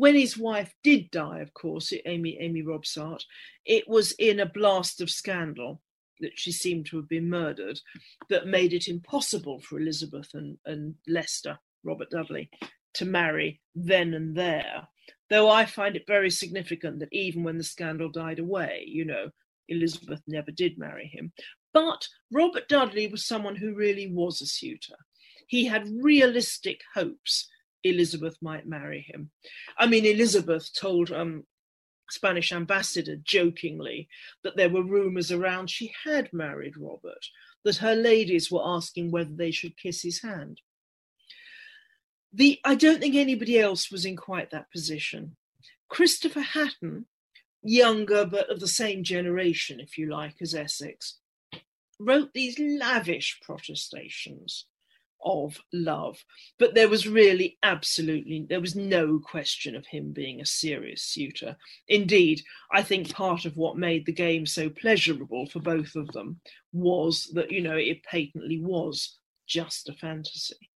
when 0.00 0.14
his 0.14 0.38
wife 0.38 0.74
did 0.82 1.10
die, 1.10 1.40
of 1.40 1.52
course, 1.52 1.92
Amy 2.06 2.38
Amy 2.40 2.62
Robsart, 2.62 3.22
it 3.66 3.88
was 3.88 4.12
in 4.12 4.40
a 4.40 4.46
blast 4.46 5.00
of 5.00 5.10
scandal 5.10 5.82
that 6.20 6.38
she 6.38 6.52
seemed 6.52 6.86
to 6.86 6.96
have 6.96 7.08
been 7.08 7.28
murdered 7.28 7.80
that 8.28 8.46
made 8.46 8.72
it 8.72 8.88
impossible 8.88 9.60
for 9.60 9.78
Elizabeth 9.78 10.28
and, 10.34 10.58
and 10.66 10.94
Leicester, 11.08 11.58
Robert 11.84 12.10
Dudley, 12.10 12.50
to 12.94 13.04
marry 13.04 13.60
then 13.74 14.14
and 14.14 14.36
there. 14.36 14.88
Though 15.28 15.48
I 15.48 15.64
find 15.64 15.96
it 15.96 16.06
very 16.06 16.30
significant 16.30 16.98
that 17.00 17.12
even 17.12 17.44
when 17.44 17.58
the 17.58 17.64
scandal 17.64 18.10
died 18.10 18.38
away, 18.38 18.84
you 18.86 19.04
know, 19.04 19.30
Elizabeth 19.68 20.20
never 20.26 20.50
did 20.50 20.78
marry 20.78 21.06
him. 21.06 21.32
But 21.72 22.06
Robert 22.32 22.68
Dudley 22.68 23.06
was 23.06 23.26
someone 23.26 23.56
who 23.56 23.74
really 23.74 24.08
was 24.08 24.40
a 24.40 24.46
suitor. 24.46 24.96
He 25.46 25.66
had 25.66 25.88
realistic 26.02 26.80
hopes 26.94 27.48
Elizabeth 27.84 28.36
might 28.42 28.66
marry 28.66 29.06
him. 29.08 29.30
I 29.78 29.86
mean, 29.86 30.04
Elizabeth 30.04 30.70
told 30.78 31.10
um, 31.12 31.44
Spanish 32.12 32.52
ambassador 32.52 33.16
jokingly 33.16 34.08
that 34.42 34.56
there 34.56 34.68
were 34.68 34.82
rumors 34.82 35.30
around 35.30 35.70
she 35.70 35.92
had 36.04 36.32
married 36.32 36.76
Robert, 36.76 37.26
that 37.64 37.76
her 37.76 37.94
ladies 37.94 38.50
were 38.50 38.62
asking 38.64 39.10
whether 39.10 39.32
they 39.32 39.50
should 39.50 39.76
kiss 39.76 40.02
his 40.02 40.22
hand. 40.22 40.60
The, 42.32 42.60
I 42.64 42.74
don't 42.74 43.00
think 43.00 43.14
anybody 43.14 43.58
else 43.58 43.90
was 43.90 44.04
in 44.04 44.16
quite 44.16 44.50
that 44.50 44.70
position. 44.70 45.36
Christopher 45.88 46.40
Hatton, 46.40 47.06
younger 47.62 48.24
but 48.24 48.50
of 48.50 48.60
the 48.60 48.68
same 48.68 49.02
generation, 49.02 49.80
if 49.80 49.98
you 49.98 50.08
like, 50.10 50.36
as 50.40 50.54
Essex, 50.54 51.18
wrote 51.98 52.32
these 52.32 52.58
lavish 52.58 53.40
protestations 53.42 54.66
of 55.24 55.58
love. 55.72 56.22
But 56.58 56.74
there 56.74 56.88
was 56.88 57.08
really 57.08 57.58
absolutely, 57.62 58.46
there 58.48 58.60
was 58.60 58.76
no 58.76 59.18
question 59.18 59.76
of 59.76 59.86
him 59.86 60.12
being 60.12 60.40
a 60.40 60.46
serious 60.46 61.02
suitor. 61.02 61.56
Indeed, 61.88 62.42
I 62.72 62.82
think 62.82 63.12
part 63.12 63.44
of 63.44 63.56
what 63.56 63.76
made 63.76 64.06
the 64.06 64.12
game 64.12 64.46
so 64.46 64.70
pleasurable 64.70 65.46
for 65.46 65.60
both 65.60 65.96
of 65.96 66.08
them 66.08 66.40
was 66.72 67.30
that, 67.34 67.50
you 67.50 67.60
know, 67.60 67.76
it 67.76 68.02
patently 68.04 68.60
was 68.60 69.18
just 69.46 69.88
a 69.88 69.92
fantasy. 69.92 70.70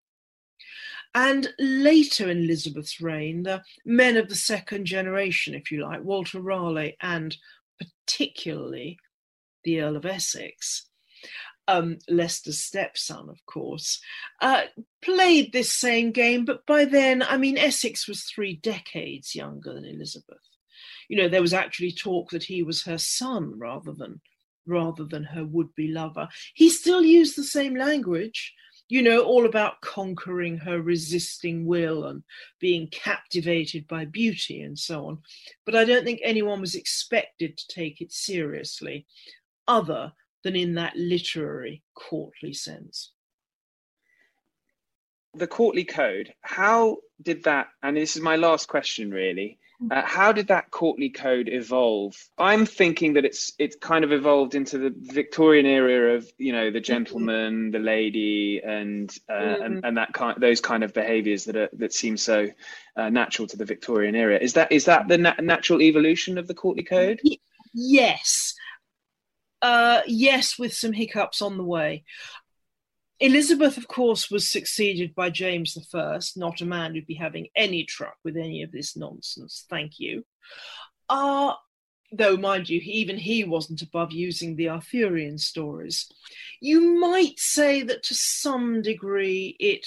And 1.14 1.48
later 1.60 2.28
in 2.28 2.38
Elizabeth's 2.38 3.00
reign, 3.00 3.44
the 3.44 3.62
men 3.84 4.16
of 4.16 4.28
the 4.28 4.34
second 4.34 4.84
generation, 4.86 5.54
if 5.54 5.70
you 5.70 5.82
like, 5.82 6.02
Walter 6.02 6.40
Raleigh 6.40 6.96
and 7.00 7.36
particularly 7.78 8.98
the 9.62 9.80
Earl 9.80 9.96
of 9.96 10.06
Essex, 10.06 10.88
um, 11.68 11.98
Leicester's 12.08 12.60
stepson, 12.60 13.28
of 13.28 13.44
course, 13.46 14.00
uh, 14.40 14.62
played 15.02 15.52
this 15.52 15.72
same 15.72 16.10
game. 16.10 16.44
But 16.44 16.66
by 16.66 16.84
then, 16.84 17.22
I 17.22 17.36
mean, 17.36 17.58
Essex 17.58 18.06
was 18.08 18.22
three 18.22 18.56
decades 18.56 19.34
younger 19.34 19.74
than 19.74 19.84
Elizabeth. 19.84 20.38
You 21.08 21.16
know, 21.16 21.28
there 21.28 21.42
was 21.42 21.54
actually 21.54 21.92
talk 21.92 22.30
that 22.30 22.44
he 22.44 22.62
was 22.62 22.82
her 22.84 22.98
son 22.98 23.58
rather 23.58 23.92
than 23.92 24.20
rather 24.66 25.04
than 25.04 25.24
her 25.24 25.44
would-be 25.44 25.88
lover. 25.88 26.26
He 26.54 26.70
still 26.70 27.02
used 27.02 27.36
the 27.36 27.44
same 27.44 27.76
language, 27.76 28.54
you 28.88 29.02
know, 29.02 29.22
all 29.22 29.44
about 29.44 29.80
conquering 29.82 30.56
her 30.56 30.80
resisting 30.80 31.66
will 31.66 32.06
and 32.06 32.22
being 32.60 32.88
captivated 32.88 33.86
by 33.86 34.06
beauty 34.06 34.62
and 34.62 34.78
so 34.78 35.06
on. 35.06 35.18
But 35.66 35.76
I 35.76 35.84
don't 35.84 36.04
think 36.04 36.20
anyone 36.22 36.62
was 36.62 36.74
expected 36.74 37.58
to 37.58 37.68
take 37.68 38.00
it 38.00 38.10
seriously, 38.10 39.06
other 39.68 40.12
than 40.44 40.56
in 40.56 40.74
that 40.74 40.96
literary, 40.96 41.82
courtly 41.94 42.52
sense. 42.52 43.12
The 45.34 45.48
courtly 45.48 45.84
code, 45.84 46.32
how 46.42 46.98
did 47.20 47.44
that, 47.44 47.68
and 47.82 47.96
this 47.96 48.14
is 48.14 48.22
my 48.22 48.36
last 48.36 48.68
question 48.68 49.10
really, 49.10 49.58
uh, 49.90 50.02
how 50.02 50.32
did 50.32 50.48
that 50.48 50.70
courtly 50.70 51.10
code 51.10 51.48
evolve? 51.50 52.16
I'm 52.38 52.64
thinking 52.64 53.14
that 53.14 53.24
it's 53.24 53.52
it's 53.58 53.76
kind 53.76 54.04
of 54.04 54.12
evolved 54.12 54.54
into 54.54 54.78
the 54.78 54.94
Victorian 54.96 55.66
era 55.66 56.14
of 56.14 56.30
you 56.38 56.52
know 56.52 56.70
the 56.70 56.80
gentleman, 56.80 57.70
the 57.70 57.80
lady, 57.80 58.60
and 58.64 59.14
uh, 59.28 59.32
mm. 59.32 59.64
and, 59.64 59.84
and 59.84 59.96
that 59.96 60.12
kind 60.12 60.40
those 60.40 60.60
kind 60.60 60.84
of 60.84 60.94
behaviours 60.94 61.44
that 61.46 61.56
are 61.56 61.68
that 61.74 61.92
seem 61.92 62.16
so 62.16 62.48
uh, 62.96 63.10
natural 63.10 63.48
to 63.48 63.56
the 63.56 63.64
Victorian 63.64 64.14
era. 64.14 64.38
Is 64.38 64.52
that 64.54 64.70
is 64.70 64.84
that 64.84 65.08
the 65.08 65.18
na- 65.18 65.34
natural 65.40 65.82
evolution 65.82 66.38
of 66.38 66.46
the 66.46 66.54
courtly 66.54 66.84
code? 66.84 67.20
Yes, 67.74 68.54
uh, 69.64 70.02
yes, 70.06 70.58
with 70.58 70.74
some 70.74 70.92
hiccups 70.92 71.40
on 71.40 71.56
the 71.56 71.64
way. 71.64 72.04
Elizabeth, 73.18 73.78
of 73.78 73.88
course, 73.88 74.30
was 74.30 74.46
succeeded 74.46 75.14
by 75.14 75.30
James 75.30 75.78
I, 75.94 76.18
not 76.36 76.60
a 76.60 76.66
man 76.66 76.92
who'd 76.92 77.06
be 77.06 77.14
having 77.14 77.46
any 77.56 77.84
truck 77.84 78.16
with 78.22 78.36
any 78.36 78.62
of 78.62 78.72
this 78.72 78.94
nonsense. 78.94 79.64
Thank 79.70 79.98
you. 79.98 80.26
Uh, 81.08 81.54
though, 82.12 82.36
mind 82.36 82.68
you, 82.68 82.78
even 82.84 83.16
he 83.16 83.42
wasn't 83.42 83.80
above 83.80 84.12
using 84.12 84.54
the 84.54 84.68
Arthurian 84.68 85.38
stories. 85.38 86.12
You 86.60 87.00
might 87.00 87.38
say 87.38 87.82
that 87.84 88.02
to 88.02 88.14
some 88.14 88.82
degree 88.82 89.56
it 89.58 89.86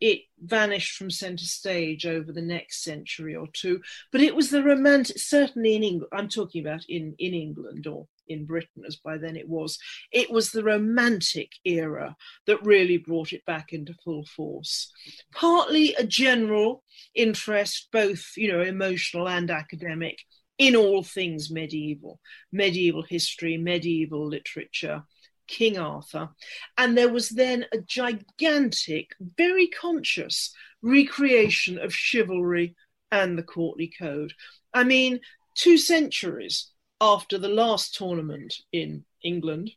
it 0.00 0.22
vanished 0.40 0.96
from 0.96 1.12
centre 1.12 1.44
stage 1.44 2.06
over 2.06 2.32
the 2.32 2.42
next 2.42 2.82
century 2.82 3.36
or 3.36 3.46
two, 3.52 3.80
but 4.10 4.20
it 4.20 4.34
was 4.34 4.50
the 4.50 4.64
romantic, 4.64 5.16
certainly 5.16 5.76
in 5.76 5.84
England, 5.84 6.12
I'm 6.12 6.28
talking 6.28 6.66
about 6.66 6.84
in, 6.88 7.14
in 7.20 7.34
England 7.34 7.86
or 7.86 8.08
in 8.28 8.46
Britain, 8.46 8.84
as 8.86 8.96
by 8.96 9.18
then 9.18 9.36
it 9.36 9.48
was, 9.48 9.78
it 10.12 10.30
was 10.30 10.50
the 10.50 10.64
Romantic 10.64 11.50
era 11.64 12.16
that 12.46 12.64
really 12.64 12.98
brought 12.98 13.32
it 13.32 13.44
back 13.46 13.72
into 13.72 13.94
full 14.04 14.24
force. 14.24 14.90
Partly 15.34 15.94
a 15.94 16.04
general 16.04 16.84
interest, 17.14 17.88
both 17.92 18.32
you 18.36 18.50
know, 18.50 18.62
emotional 18.62 19.28
and 19.28 19.50
academic, 19.50 20.18
in 20.58 20.76
all 20.76 21.02
things 21.02 21.50
medieval, 21.50 22.20
medieval 22.52 23.02
history, 23.02 23.56
medieval 23.56 24.26
literature. 24.26 25.02
King 25.48 25.76
Arthur, 25.76 26.30
and 26.78 26.96
there 26.96 27.12
was 27.12 27.28
then 27.28 27.66
a 27.72 27.78
gigantic, 27.78 29.10
very 29.36 29.66
conscious 29.66 30.54
recreation 30.80 31.78
of 31.78 31.92
chivalry 31.92 32.74
and 33.10 33.36
the 33.36 33.42
courtly 33.42 33.92
code. 33.98 34.32
I 34.72 34.84
mean, 34.84 35.20
two 35.54 35.76
centuries 35.76 36.71
after 37.02 37.36
the 37.36 37.48
last 37.48 37.96
tournament 37.96 38.54
in 38.72 39.04
England, 39.24 39.72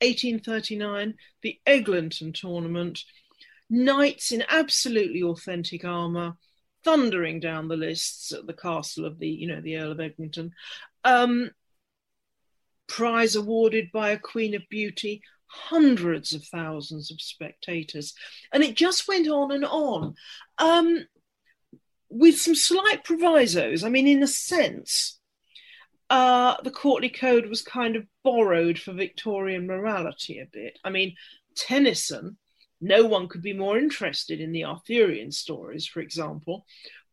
1839, 0.00 1.14
the 1.42 1.60
Eglinton 1.66 2.32
tournament, 2.32 3.04
knights 3.68 4.32
in 4.32 4.42
absolutely 4.48 5.22
authentic 5.22 5.84
armour, 5.84 6.38
thundering 6.84 7.38
down 7.38 7.68
the 7.68 7.76
lists 7.76 8.32
at 8.32 8.46
the 8.46 8.54
castle 8.54 9.04
of 9.04 9.18
the, 9.18 9.28
you 9.28 9.46
know, 9.46 9.60
the 9.60 9.76
Earl 9.76 9.92
of 9.92 10.00
Eglinton. 10.00 10.52
Um, 11.04 11.50
prize 12.88 13.36
awarded 13.36 13.92
by 13.92 14.10
a 14.10 14.18
Queen 14.18 14.54
of 14.54 14.62
Beauty, 14.70 15.20
hundreds 15.46 16.32
of 16.32 16.44
thousands 16.46 17.10
of 17.10 17.20
spectators. 17.20 18.14
And 18.52 18.62
it 18.62 18.74
just 18.74 19.06
went 19.06 19.28
on 19.28 19.52
and 19.52 19.66
on. 19.66 20.14
Um, 20.56 21.06
with 22.08 22.38
some 22.38 22.54
slight 22.54 23.04
provisos. 23.04 23.84
I 23.84 23.90
mean, 23.90 24.06
in 24.06 24.22
a 24.22 24.26
sense, 24.26 25.18
uh, 26.12 26.60
the 26.62 26.70
courtly 26.70 27.08
code 27.08 27.46
was 27.46 27.62
kind 27.62 27.96
of 27.96 28.04
borrowed 28.22 28.78
for 28.78 28.92
Victorian 28.92 29.66
morality 29.66 30.40
a 30.40 30.44
bit. 30.44 30.78
I 30.84 30.90
mean, 30.90 31.16
Tennyson, 31.56 32.36
no 32.82 33.06
one 33.06 33.28
could 33.28 33.40
be 33.40 33.54
more 33.54 33.78
interested 33.78 34.38
in 34.38 34.52
the 34.52 34.66
Arthurian 34.66 35.32
stories, 35.32 35.86
for 35.86 36.00
example, 36.00 36.66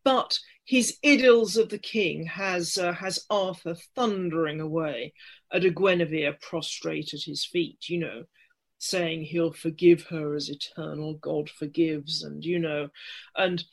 but 0.03 0.37
his 0.65 0.97
Idylls 1.01 1.55
of 1.55 1.69
the 1.69 1.77
King 1.77 2.25
has 2.25 2.77
uh, 2.77 2.91
has 2.91 3.25
Arthur 3.29 3.77
thundering 3.95 4.59
away 4.59 5.13
at 5.49 5.63
a 5.63 5.69
Guinevere 5.69 6.33
prostrate 6.33 7.13
at 7.13 7.21
his 7.21 7.45
feet, 7.45 7.87
you 7.87 7.99
know, 7.99 8.25
saying 8.79 9.23
he'll 9.23 9.53
forgive 9.53 10.07
her 10.07 10.35
as 10.35 10.49
eternal 10.49 11.13
God 11.13 11.49
forgives, 11.49 12.21
and 12.21 12.43
you 12.43 12.59
know, 12.59 12.89
and 13.37 13.63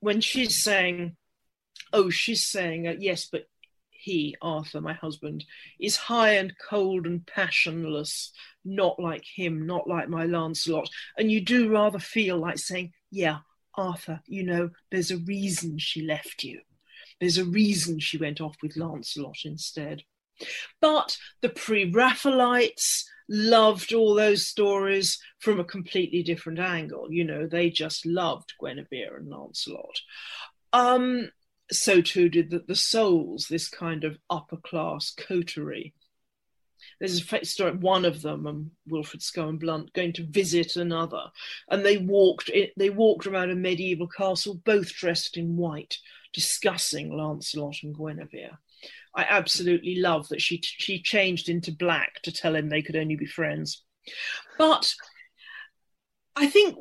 when 0.00 0.20
she's 0.20 0.62
saying, 0.62 1.16
oh, 1.94 2.10
she's 2.10 2.44
saying, 2.44 2.86
uh, 2.86 2.96
yes, 2.98 3.26
but 3.32 3.46
he, 4.04 4.36
Arthur, 4.42 4.82
my 4.82 4.92
husband, 4.92 5.44
is 5.80 5.96
high 5.96 6.32
and 6.32 6.54
cold 6.58 7.06
and 7.06 7.26
passionless, 7.26 8.32
not 8.64 9.00
like 9.00 9.24
him, 9.24 9.66
not 9.66 9.88
like 9.88 10.08
my 10.10 10.26
Lancelot. 10.26 10.90
And 11.18 11.32
you 11.32 11.40
do 11.40 11.70
rather 11.70 11.98
feel 11.98 12.36
like 12.36 12.58
saying, 12.58 12.92
Yeah, 13.10 13.38
Arthur, 13.76 14.20
you 14.26 14.44
know, 14.44 14.70
there's 14.90 15.10
a 15.10 15.16
reason 15.16 15.78
she 15.78 16.02
left 16.02 16.44
you. 16.44 16.60
There's 17.18 17.38
a 17.38 17.44
reason 17.46 17.98
she 17.98 18.18
went 18.18 18.40
off 18.40 18.56
with 18.62 18.76
Lancelot 18.76 19.38
instead. 19.44 20.02
But 20.82 21.16
the 21.40 21.48
pre 21.48 21.90
Raphaelites 21.90 23.08
loved 23.28 23.94
all 23.94 24.14
those 24.14 24.46
stories 24.46 25.18
from 25.38 25.60
a 25.60 25.64
completely 25.64 26.22
different 26.22 26.58
angle. 26.58 27.10
You 27.10 27.24
know, 27.24 27.46
they 27.46 27.70
just 27.70 28.04
loved 28.04 28.52
Guinevere 28.60 29.16
and 29.16 29.30
Lancelot. 29.30 30.00
Um, 30.74 31.30
so 31.70 32.00
too 32.00 32.28
did 32.28 32.50
the, 32.50 32.64
the 32.66 32.76
souls, 32.76 33.46
this 33.48 33.68
kind 33.68 34.04
of 34.04 34.18
upper 34.30 34.56
class 34.56 35.12
coterie. 35.16 35.94
There's 37.00 37.20
a 37.20 37.44
story, 37.44 37.72
one 37.72 38.04
of 38.04 38.22
them, 38.22 38.46
um, 38.46 38.70
Wilfred 38.86 39.22
Scawen 39.22 39.58
Blunt, 39.58 39.92
going 39.94 40.12
to 40.14 40.26
visit 40.26 40.76
another, 40.76 41.24
and 41.68 41.84
they 41.84 41.96
walked. 41.96 42.50
They 42.76 42.90
walked 42.90 43.26
around 43.26 43.50
a 43.50 43.56
medieval 43.56 44.06
castle, 44.06 44.60
both 44.64 44.92
dressed 44.92 45.36
in 45.36 45.56
white, 45.56 45.96
discussing 46.32 47.16
Lancelot 47.16 47.76
and 47.82 47.96
Guinevere. 47.96 48.58
I 49.14 49.24
absolutely 49.28 49.96
love 49.96 50.28
that 50.28 50.42
she 50.42 50.60
she 50.62 51.00
changed 51.00 51.48
into 51.48 51.72
black 51.72 52.20
to 52.22 52.32
tell 52.32 52.54
him 52.54 52.68
they 52.68 52.82
could 52.82 52.96
only 52.96 53.16
be 53.16 53.26
friends. 53.26 53.82
But 54.58 54.92
I 56.36 56.46
think 56.48 56.76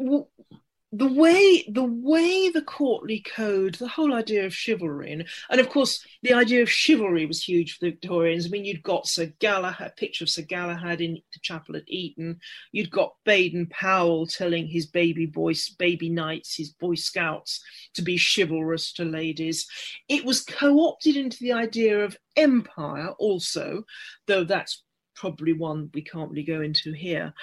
the 0.96 1.12
way 1.12 1.66
the 1.68 1.84
way 1.84 2.50
the 2.50 2.62
courtly 2.62 3.20
code, 3.20 3.74
the 3.76 3.88
whole 3.88 4.14
idea 4.14 4.46
of 4.46 4.54
chivalry, 4.54 5.12
and, 5.12 5.26
and 5.50 5.60
of 5.60 5.68
course 5.68 6.06
the 6.22 6.34
idea 6.34 6.62
of 6.62 6.70
chivalry 6.70 7.26
was 7.26 7.42
huge 7.44 7.74
for 7.74 7.86
the 7.86 7.92
Victorians. 7.92 8.46
I 8.46 8.50
mean, 8.50 8.64
you'd 8.64 8.84
got 8.84 9.08
Sir 9.08 9.34
Galahad, 9.40 9.88
a 9.88 10.00
picture 10.00 10.24
of 10.24 10.30
Sir 10.30 10.44
Galahad 10.44 11.02
in 11.02 11.16
the 11.16 11.40
chapel 11.42 11.76
at 11.76 11.84
Eton. 11.88 12.40
You'd 12.72 12.92
got 12.92 13.16
Baden 13.26 13.68
Powell 13.72 14.28
telling 14.28 14.68
his 14.68 14.86
baby 14.86 15.26
boys, 15.26 15.68
baby 15.80 16.10
knights, 16.10 16.56
his 16.56 16.70
boy 16.70 16.94
scouts 16.94 17.60
to 17.96 18.04
be 18.04 18.20
chivalrous 18.20 18.94
to 18.94 19.04
ladies. 19.04 19.66
It 20.08 20.24
was 20.24 20.42
co-opted 20.42 21.16
into 21.16 21.38
the 21.40 21.54
idea 21.54 22.06
of 22.06 22.18
empire 22.36 23.10
also, 23.18 23.84
though 24.28 24.44
that's 24.44 24.84
probably 25.16 25.54
one 25.54 25.90
we 25.94 26.04
can't 26.04 26.30
really 26.30 26.44
go 26.44 26.62
into 26.62 26.92
here. 26.92 27.34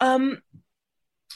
Um, 0.00 0.42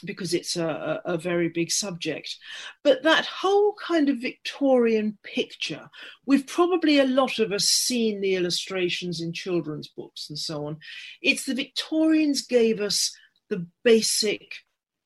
because 0.01 0.33
it's 0.33 0.55
a, 0.55 1.01
a, 1.05 1.17
very 1.17 1.49
big 1.49 1.71
subject. 1.71 2.37
But 2.83 3.03
that 3.03 3.25
whole 3.25 3.73
kind 3.75 4.09
of 4.09 4.17
Victorian 4.17 5.17
picture, 5.23 5.89
we've 6.25 6.47
probably 6.47 6.99
a 6.99 7.05
lot 7.05 7.39
of 7.39 7.51
us 7.51 7.65
seen 7.65 8.21
the 8.21 8.35
illustrations 8.35 9.21
in 9.21 9.33
children's 9.33 9.87
books 9.87 10.29
and 10.29 10.37
so 10.37 10.67
on. 10.67 10.77
It's 11.21 11.45
the 11.45 11.53
Victorians 11.53 12.41
gave 12.41 12.81
us 12.81 13.15
the 13.49 13.67
basic 13.83 14.55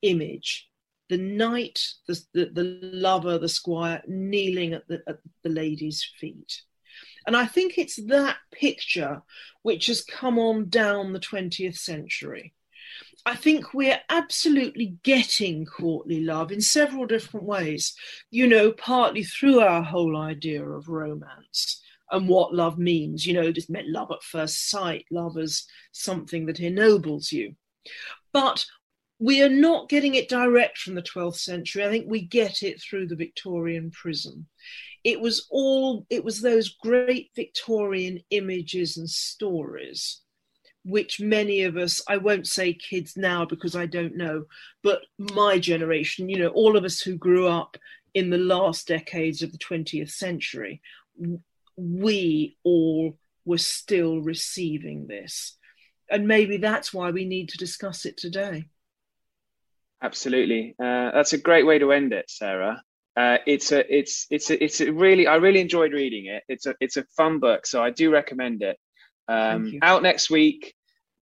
image 0.02 0.68
the 1.08 1.16
knight, 1.16 1.78
the, 2.08 2.20
the, 2.34 2.46
the 2.46 2.80
lover, 2.82 3.38
the 3.38 3.48
squire 3.48 4.02
kneeling 4.06 4.72
at 4.72 4.88
the, 4.88 5.02
at 5.06 5.18
the 5.42 5.48
lady's 5.48 6.04
feet. 6.18 6.62
And 7.26 7.36
I 7.36 7.46
think 7.46 7.76
it's 7.76 7.96
that 8.06 8.36
picture 8.52 9.22
which 9.62 9.86
has 9.86 10.02
come 10.02 10.38
on 10.38 10.68
down 10.68 11.12
the 11.12 11.20
20th 11.20 11.76
century 11.76 12.54
I 13.24 13.34
think 13.34 13.74
we're 13.74 14.00
absolutely 14.08 14.98
getting 15.02 15.66
courtly 15.66 16.20
love 16.20 16.52
in 16.52 16.60
several 16.60 17.06
different 17.06 17.46
ways, 17.46 17.94
you 18.30 18.46
know, 18.46 18.70
partly 18.72 19.24
through 19.24 19.60
our 19.60 19.82
whole 19.82 20.16
idea 20.16 20.64
of 20.64 20.88
romance 20.88 21.82
and 22.10 22.28
what 22.28 22.54
love 22.54 22.78
means. 22.78 23.26
You 23.26 23.34
know, 23.34 23.50
just 23.50 23.70
meant 23.70 23.88
love 23.88 24.10
at 24.12 24.22
first 24.22 24.68
sight, 24.70 25.06
love 25.10 25.36
as 25.38 25.64
something 25.92 26.46
that 26.46 26.60
ennobles 26.60 27.32
you. 27.32 27.56
But 28.32 28.64
we 29.18 29.42
are 29.42 29.48
not 29.48 29.88
getting 29.88 30.14
it 30.14 30.28
direct 30.28 30.78
from 30.78 30.94
the 30.94 31.02
12th 31.02 31.38
century. 31.38 31.84
I 31.84 31.88
think 31.88 32.06
we 32.08 32.20
get 32.20 32.62
it 32.62 32.80
through 32.80 33.06
the 33.06 33.16
Victorian 33.16 33.90
prism. 33.90 34.46
It 35.04 35.20
was 35.20 35.46
all, 35.50 36.06
it 36.10 36.22
was 36.22 36.40
those 36.40 36.76
great 36.82 37.30
Victorian 37.34 38.20
images 38.30 38.98
and 38.98 39.08
stories 39.08 40.20
which 40.86 41.20
many 41.20 41.64
of 41.64 41.76
us, 41.76 42.00
I 42.08 42.16
won't 42.16 42.46
say 42.46 42.72
kids 42.72 43.16
now 43.16 43.44
because 43.44 43.74
I 43.74 43.86
don't 43.86 44.16
know, 44.16 44.44
but 44.84 45.02
my 45.18 45.58
generation, 45.58 46.28
you 46.28 46.38
know, 46.38 46.48
all 46.48 46.76
of 46.76 46.84
us 46.84 47.00
who 47.00 47.16
grew 47.16 47.48
up 47.48 47.76
in 48.14 48.30
the 48.30 48.38
last 48.38 48.86
decades 48.86 49.42
of 49.42 49.50
the 49.50 49.58
20th 49.58 50.12
century, 50.12 50.80
we 51.76 52.56
all 52.62 53.18
were 53.44 53.58
still 53.58 54.20
receiving 54.20 55.08
this. 55.08 55.56
And 56.08 56.28
maybe 56.28 56.56
that's 56.58 56.94
why 56.94 57.10
we 57.10 57.24
need 57.24 57.48
to 57.48 57.58
discuss 57.58 58.06
it 58.06 58.16
today. 58.16 58.66
Absolutely. 60.00 60.76
Uh, 60.78 61.10
that's 61.10 61.32
a 61.32 61.38
great 61.38 61.66
way 61.66 61.80
to 61.80 61.90
end 61.90 62.12
it, 62.12 62.30
Sarah. 62.30 62.80
Uh, 63.16 63.38
it's 63.44 63.72
a, 63.72 63.92
it's, 63.92 64.28
it's 64.30 64.50
a, 64.50 64.62
it's 64.62 64.80
a 64.80 64.92
really, 64.92 65.26
I 65.26 65.34
really 65.36 65.60
enjoyed 65.60 65.92
reading 65.92 66.26
it. 66.26 66.44
It's 66.48 66.66
a, 66.66 66.76
it's 66.80 66.96
a 66.96 67.04
fun 67.16 67.40
book, 67.40 67.66
so 67.66 67.82
I 67.82 67.90
do 67.90 68.12
recommend 68.12 68.62
it. 68.62 68.78
Um, 69.28 69.78
out 69.82 70.02
next 70.02 70.30
week, 70.30 70.74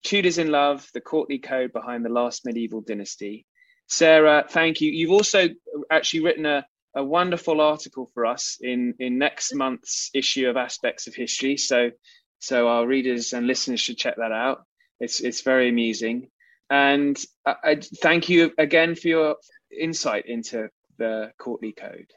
Tudors 0.03 0.37
in 0.37 0.51
Love, 0.51 0.87
The 0.93 1.01
Courtly 1.01 1.39
Code 1.39 1.71
Behind 1.71 2.03
the 2.03 2.09
Last 2.09 2.45
Medieval 2.45 2.81
Dynasty. 2.81 3.45
Sarah, 3.87 4.45
thank 4.49 4.81
you. 4.81 4.91
You've 4.91 5.11
also 5.11 5.49
actually 5.91 6.21
written 6.21 6.45
a, 6.45 6.65
a 6.95 7.03
wonderful 7.03 7.61
article 7.61 8.09
for 8.13 8.25
us 8.25 8.57
in, 8.61 8.95
in 8.99 9.17
next 9.17 9.55
month's 9.55 10.09
issue 10.13 10.49
of 10.49 10.57
Aspects 10.57 11.07
of 11.07 11.15
History. 11.15 11.57
So, 11.57 11.91
so 12.39 12.67
our 12.67 12.85
readers 12.85 13.33
and 13.33 13.47
listeners 13.47 13.79
should 13.79 13.97
check 13.97 14.15
that 14.17 14.31
out. 14.31 14.65
It's, 14.99 15.21
it's 15.21 15.41
very 15.41 15.69
amusing. 15.69 16.29
And 16.69 17.17
I, 17.45 17.55
I 17.63 17.75
thank 18.01 18.29
you 18.29 18.51
again 18.57 18.95
for 18.95 19.07
your 19.07 19.35
insight 19.77 20.25
into 20.25 20.69
the 20.97 21.31
Courtly 21.37 21.71
Code. 21.71 22.11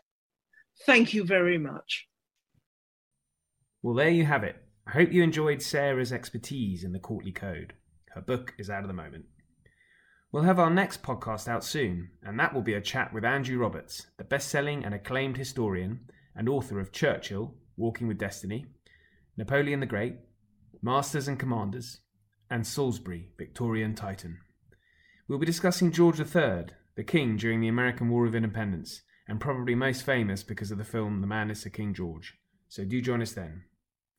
Thank 0.85 1.15
you 1.15 1.25
very 1.25 1.59
much. 1.59 2.07
Well, 3.83 3.95
there 3.95 4.11
you 4.11 4.25
have 4.25 4.45
it. 4.45 4.57
I 4.89 4.93
hope 4.93 5.13
you 5.13 5.25
enjoyed 5.25 5.63
Sarah's 5.63 6.13
expertise 6.13 6.85
in 6.85 6.93
the 6.93 7.01
courtly 7.01 7.33
code. 7.33 7.75
Her 8.15 8.21
book 8.21 8.55
is 8.57 8.71
out 8.71 8.83
at 8.83 8.87
the 8.87 8.95
moment. 8.95 9.25
We'll 10.31 10.45
have 10.45 10.61
our 10.61 10.71
next 10.71 11.03
podcast 11.03 11.49
out 11.49 11.65
soon, 11.65 12.11
and 12.23 12.39
that 12.39 12.55
will 12.55 12.63
be 12.63 12.75
a 12.75 12.81
chat 12.81 13.13
with 13.13 13.25
Andrew 13.25 13.59
Roberts, 13.59 14.07
the 14.17 14.23
best 14.23 14.49
selling 14.49 14.85
and 14.85 14.95
acclaimed 14.95 15.39
historian 15.39 16.09
and 16.37 16.49
author 16.49 16.79
of 16.79 16.93
Churchill, 16.93 17.55
Walking 17.77 18.07
with 18.07 18.19
Destiny, 18.19 18.67
Napoleon 19.37 19.81
the 19.81 19.87
Great, 19.87 20.19
Masters 20.81 21.27
and 21.27 21.39
Commanders, 21.39 21.99
and 22.49 22.65
Salisbury, 22.65 23.31
Victorian 23.37 23.97
Titan. 23.97 24.39
We'll 25.27 25.41
be 25.41 25.47
discussing 25.47 25.91
George 25.91 26.21
III, 26.21 26.67
the 26.95 27.05
king 27.05 27.37
during 27.37 27.61
the 27.61 27.69
American 27.69 28.09
War 28.09 28.25
of 28.25 28.37
Independence, 28.37 29.03
and 29.27 29.41
probably 29.41 29.75
most 29.75 30.05
famous 30.05 30.45
because 30.45 30.71
of 30.71 30.79
the 30.79 30.85
film 30.85 31.21
The 31.23 31.27
Madness 31.27 31.67
of 31.67 31.73
King 31.73 31.93
George. 31.93 32.35
So 32.69 32.85
do 32.85 33.03
join 33.03 33.21
us 33.21 33.33
then. 33.33 33.65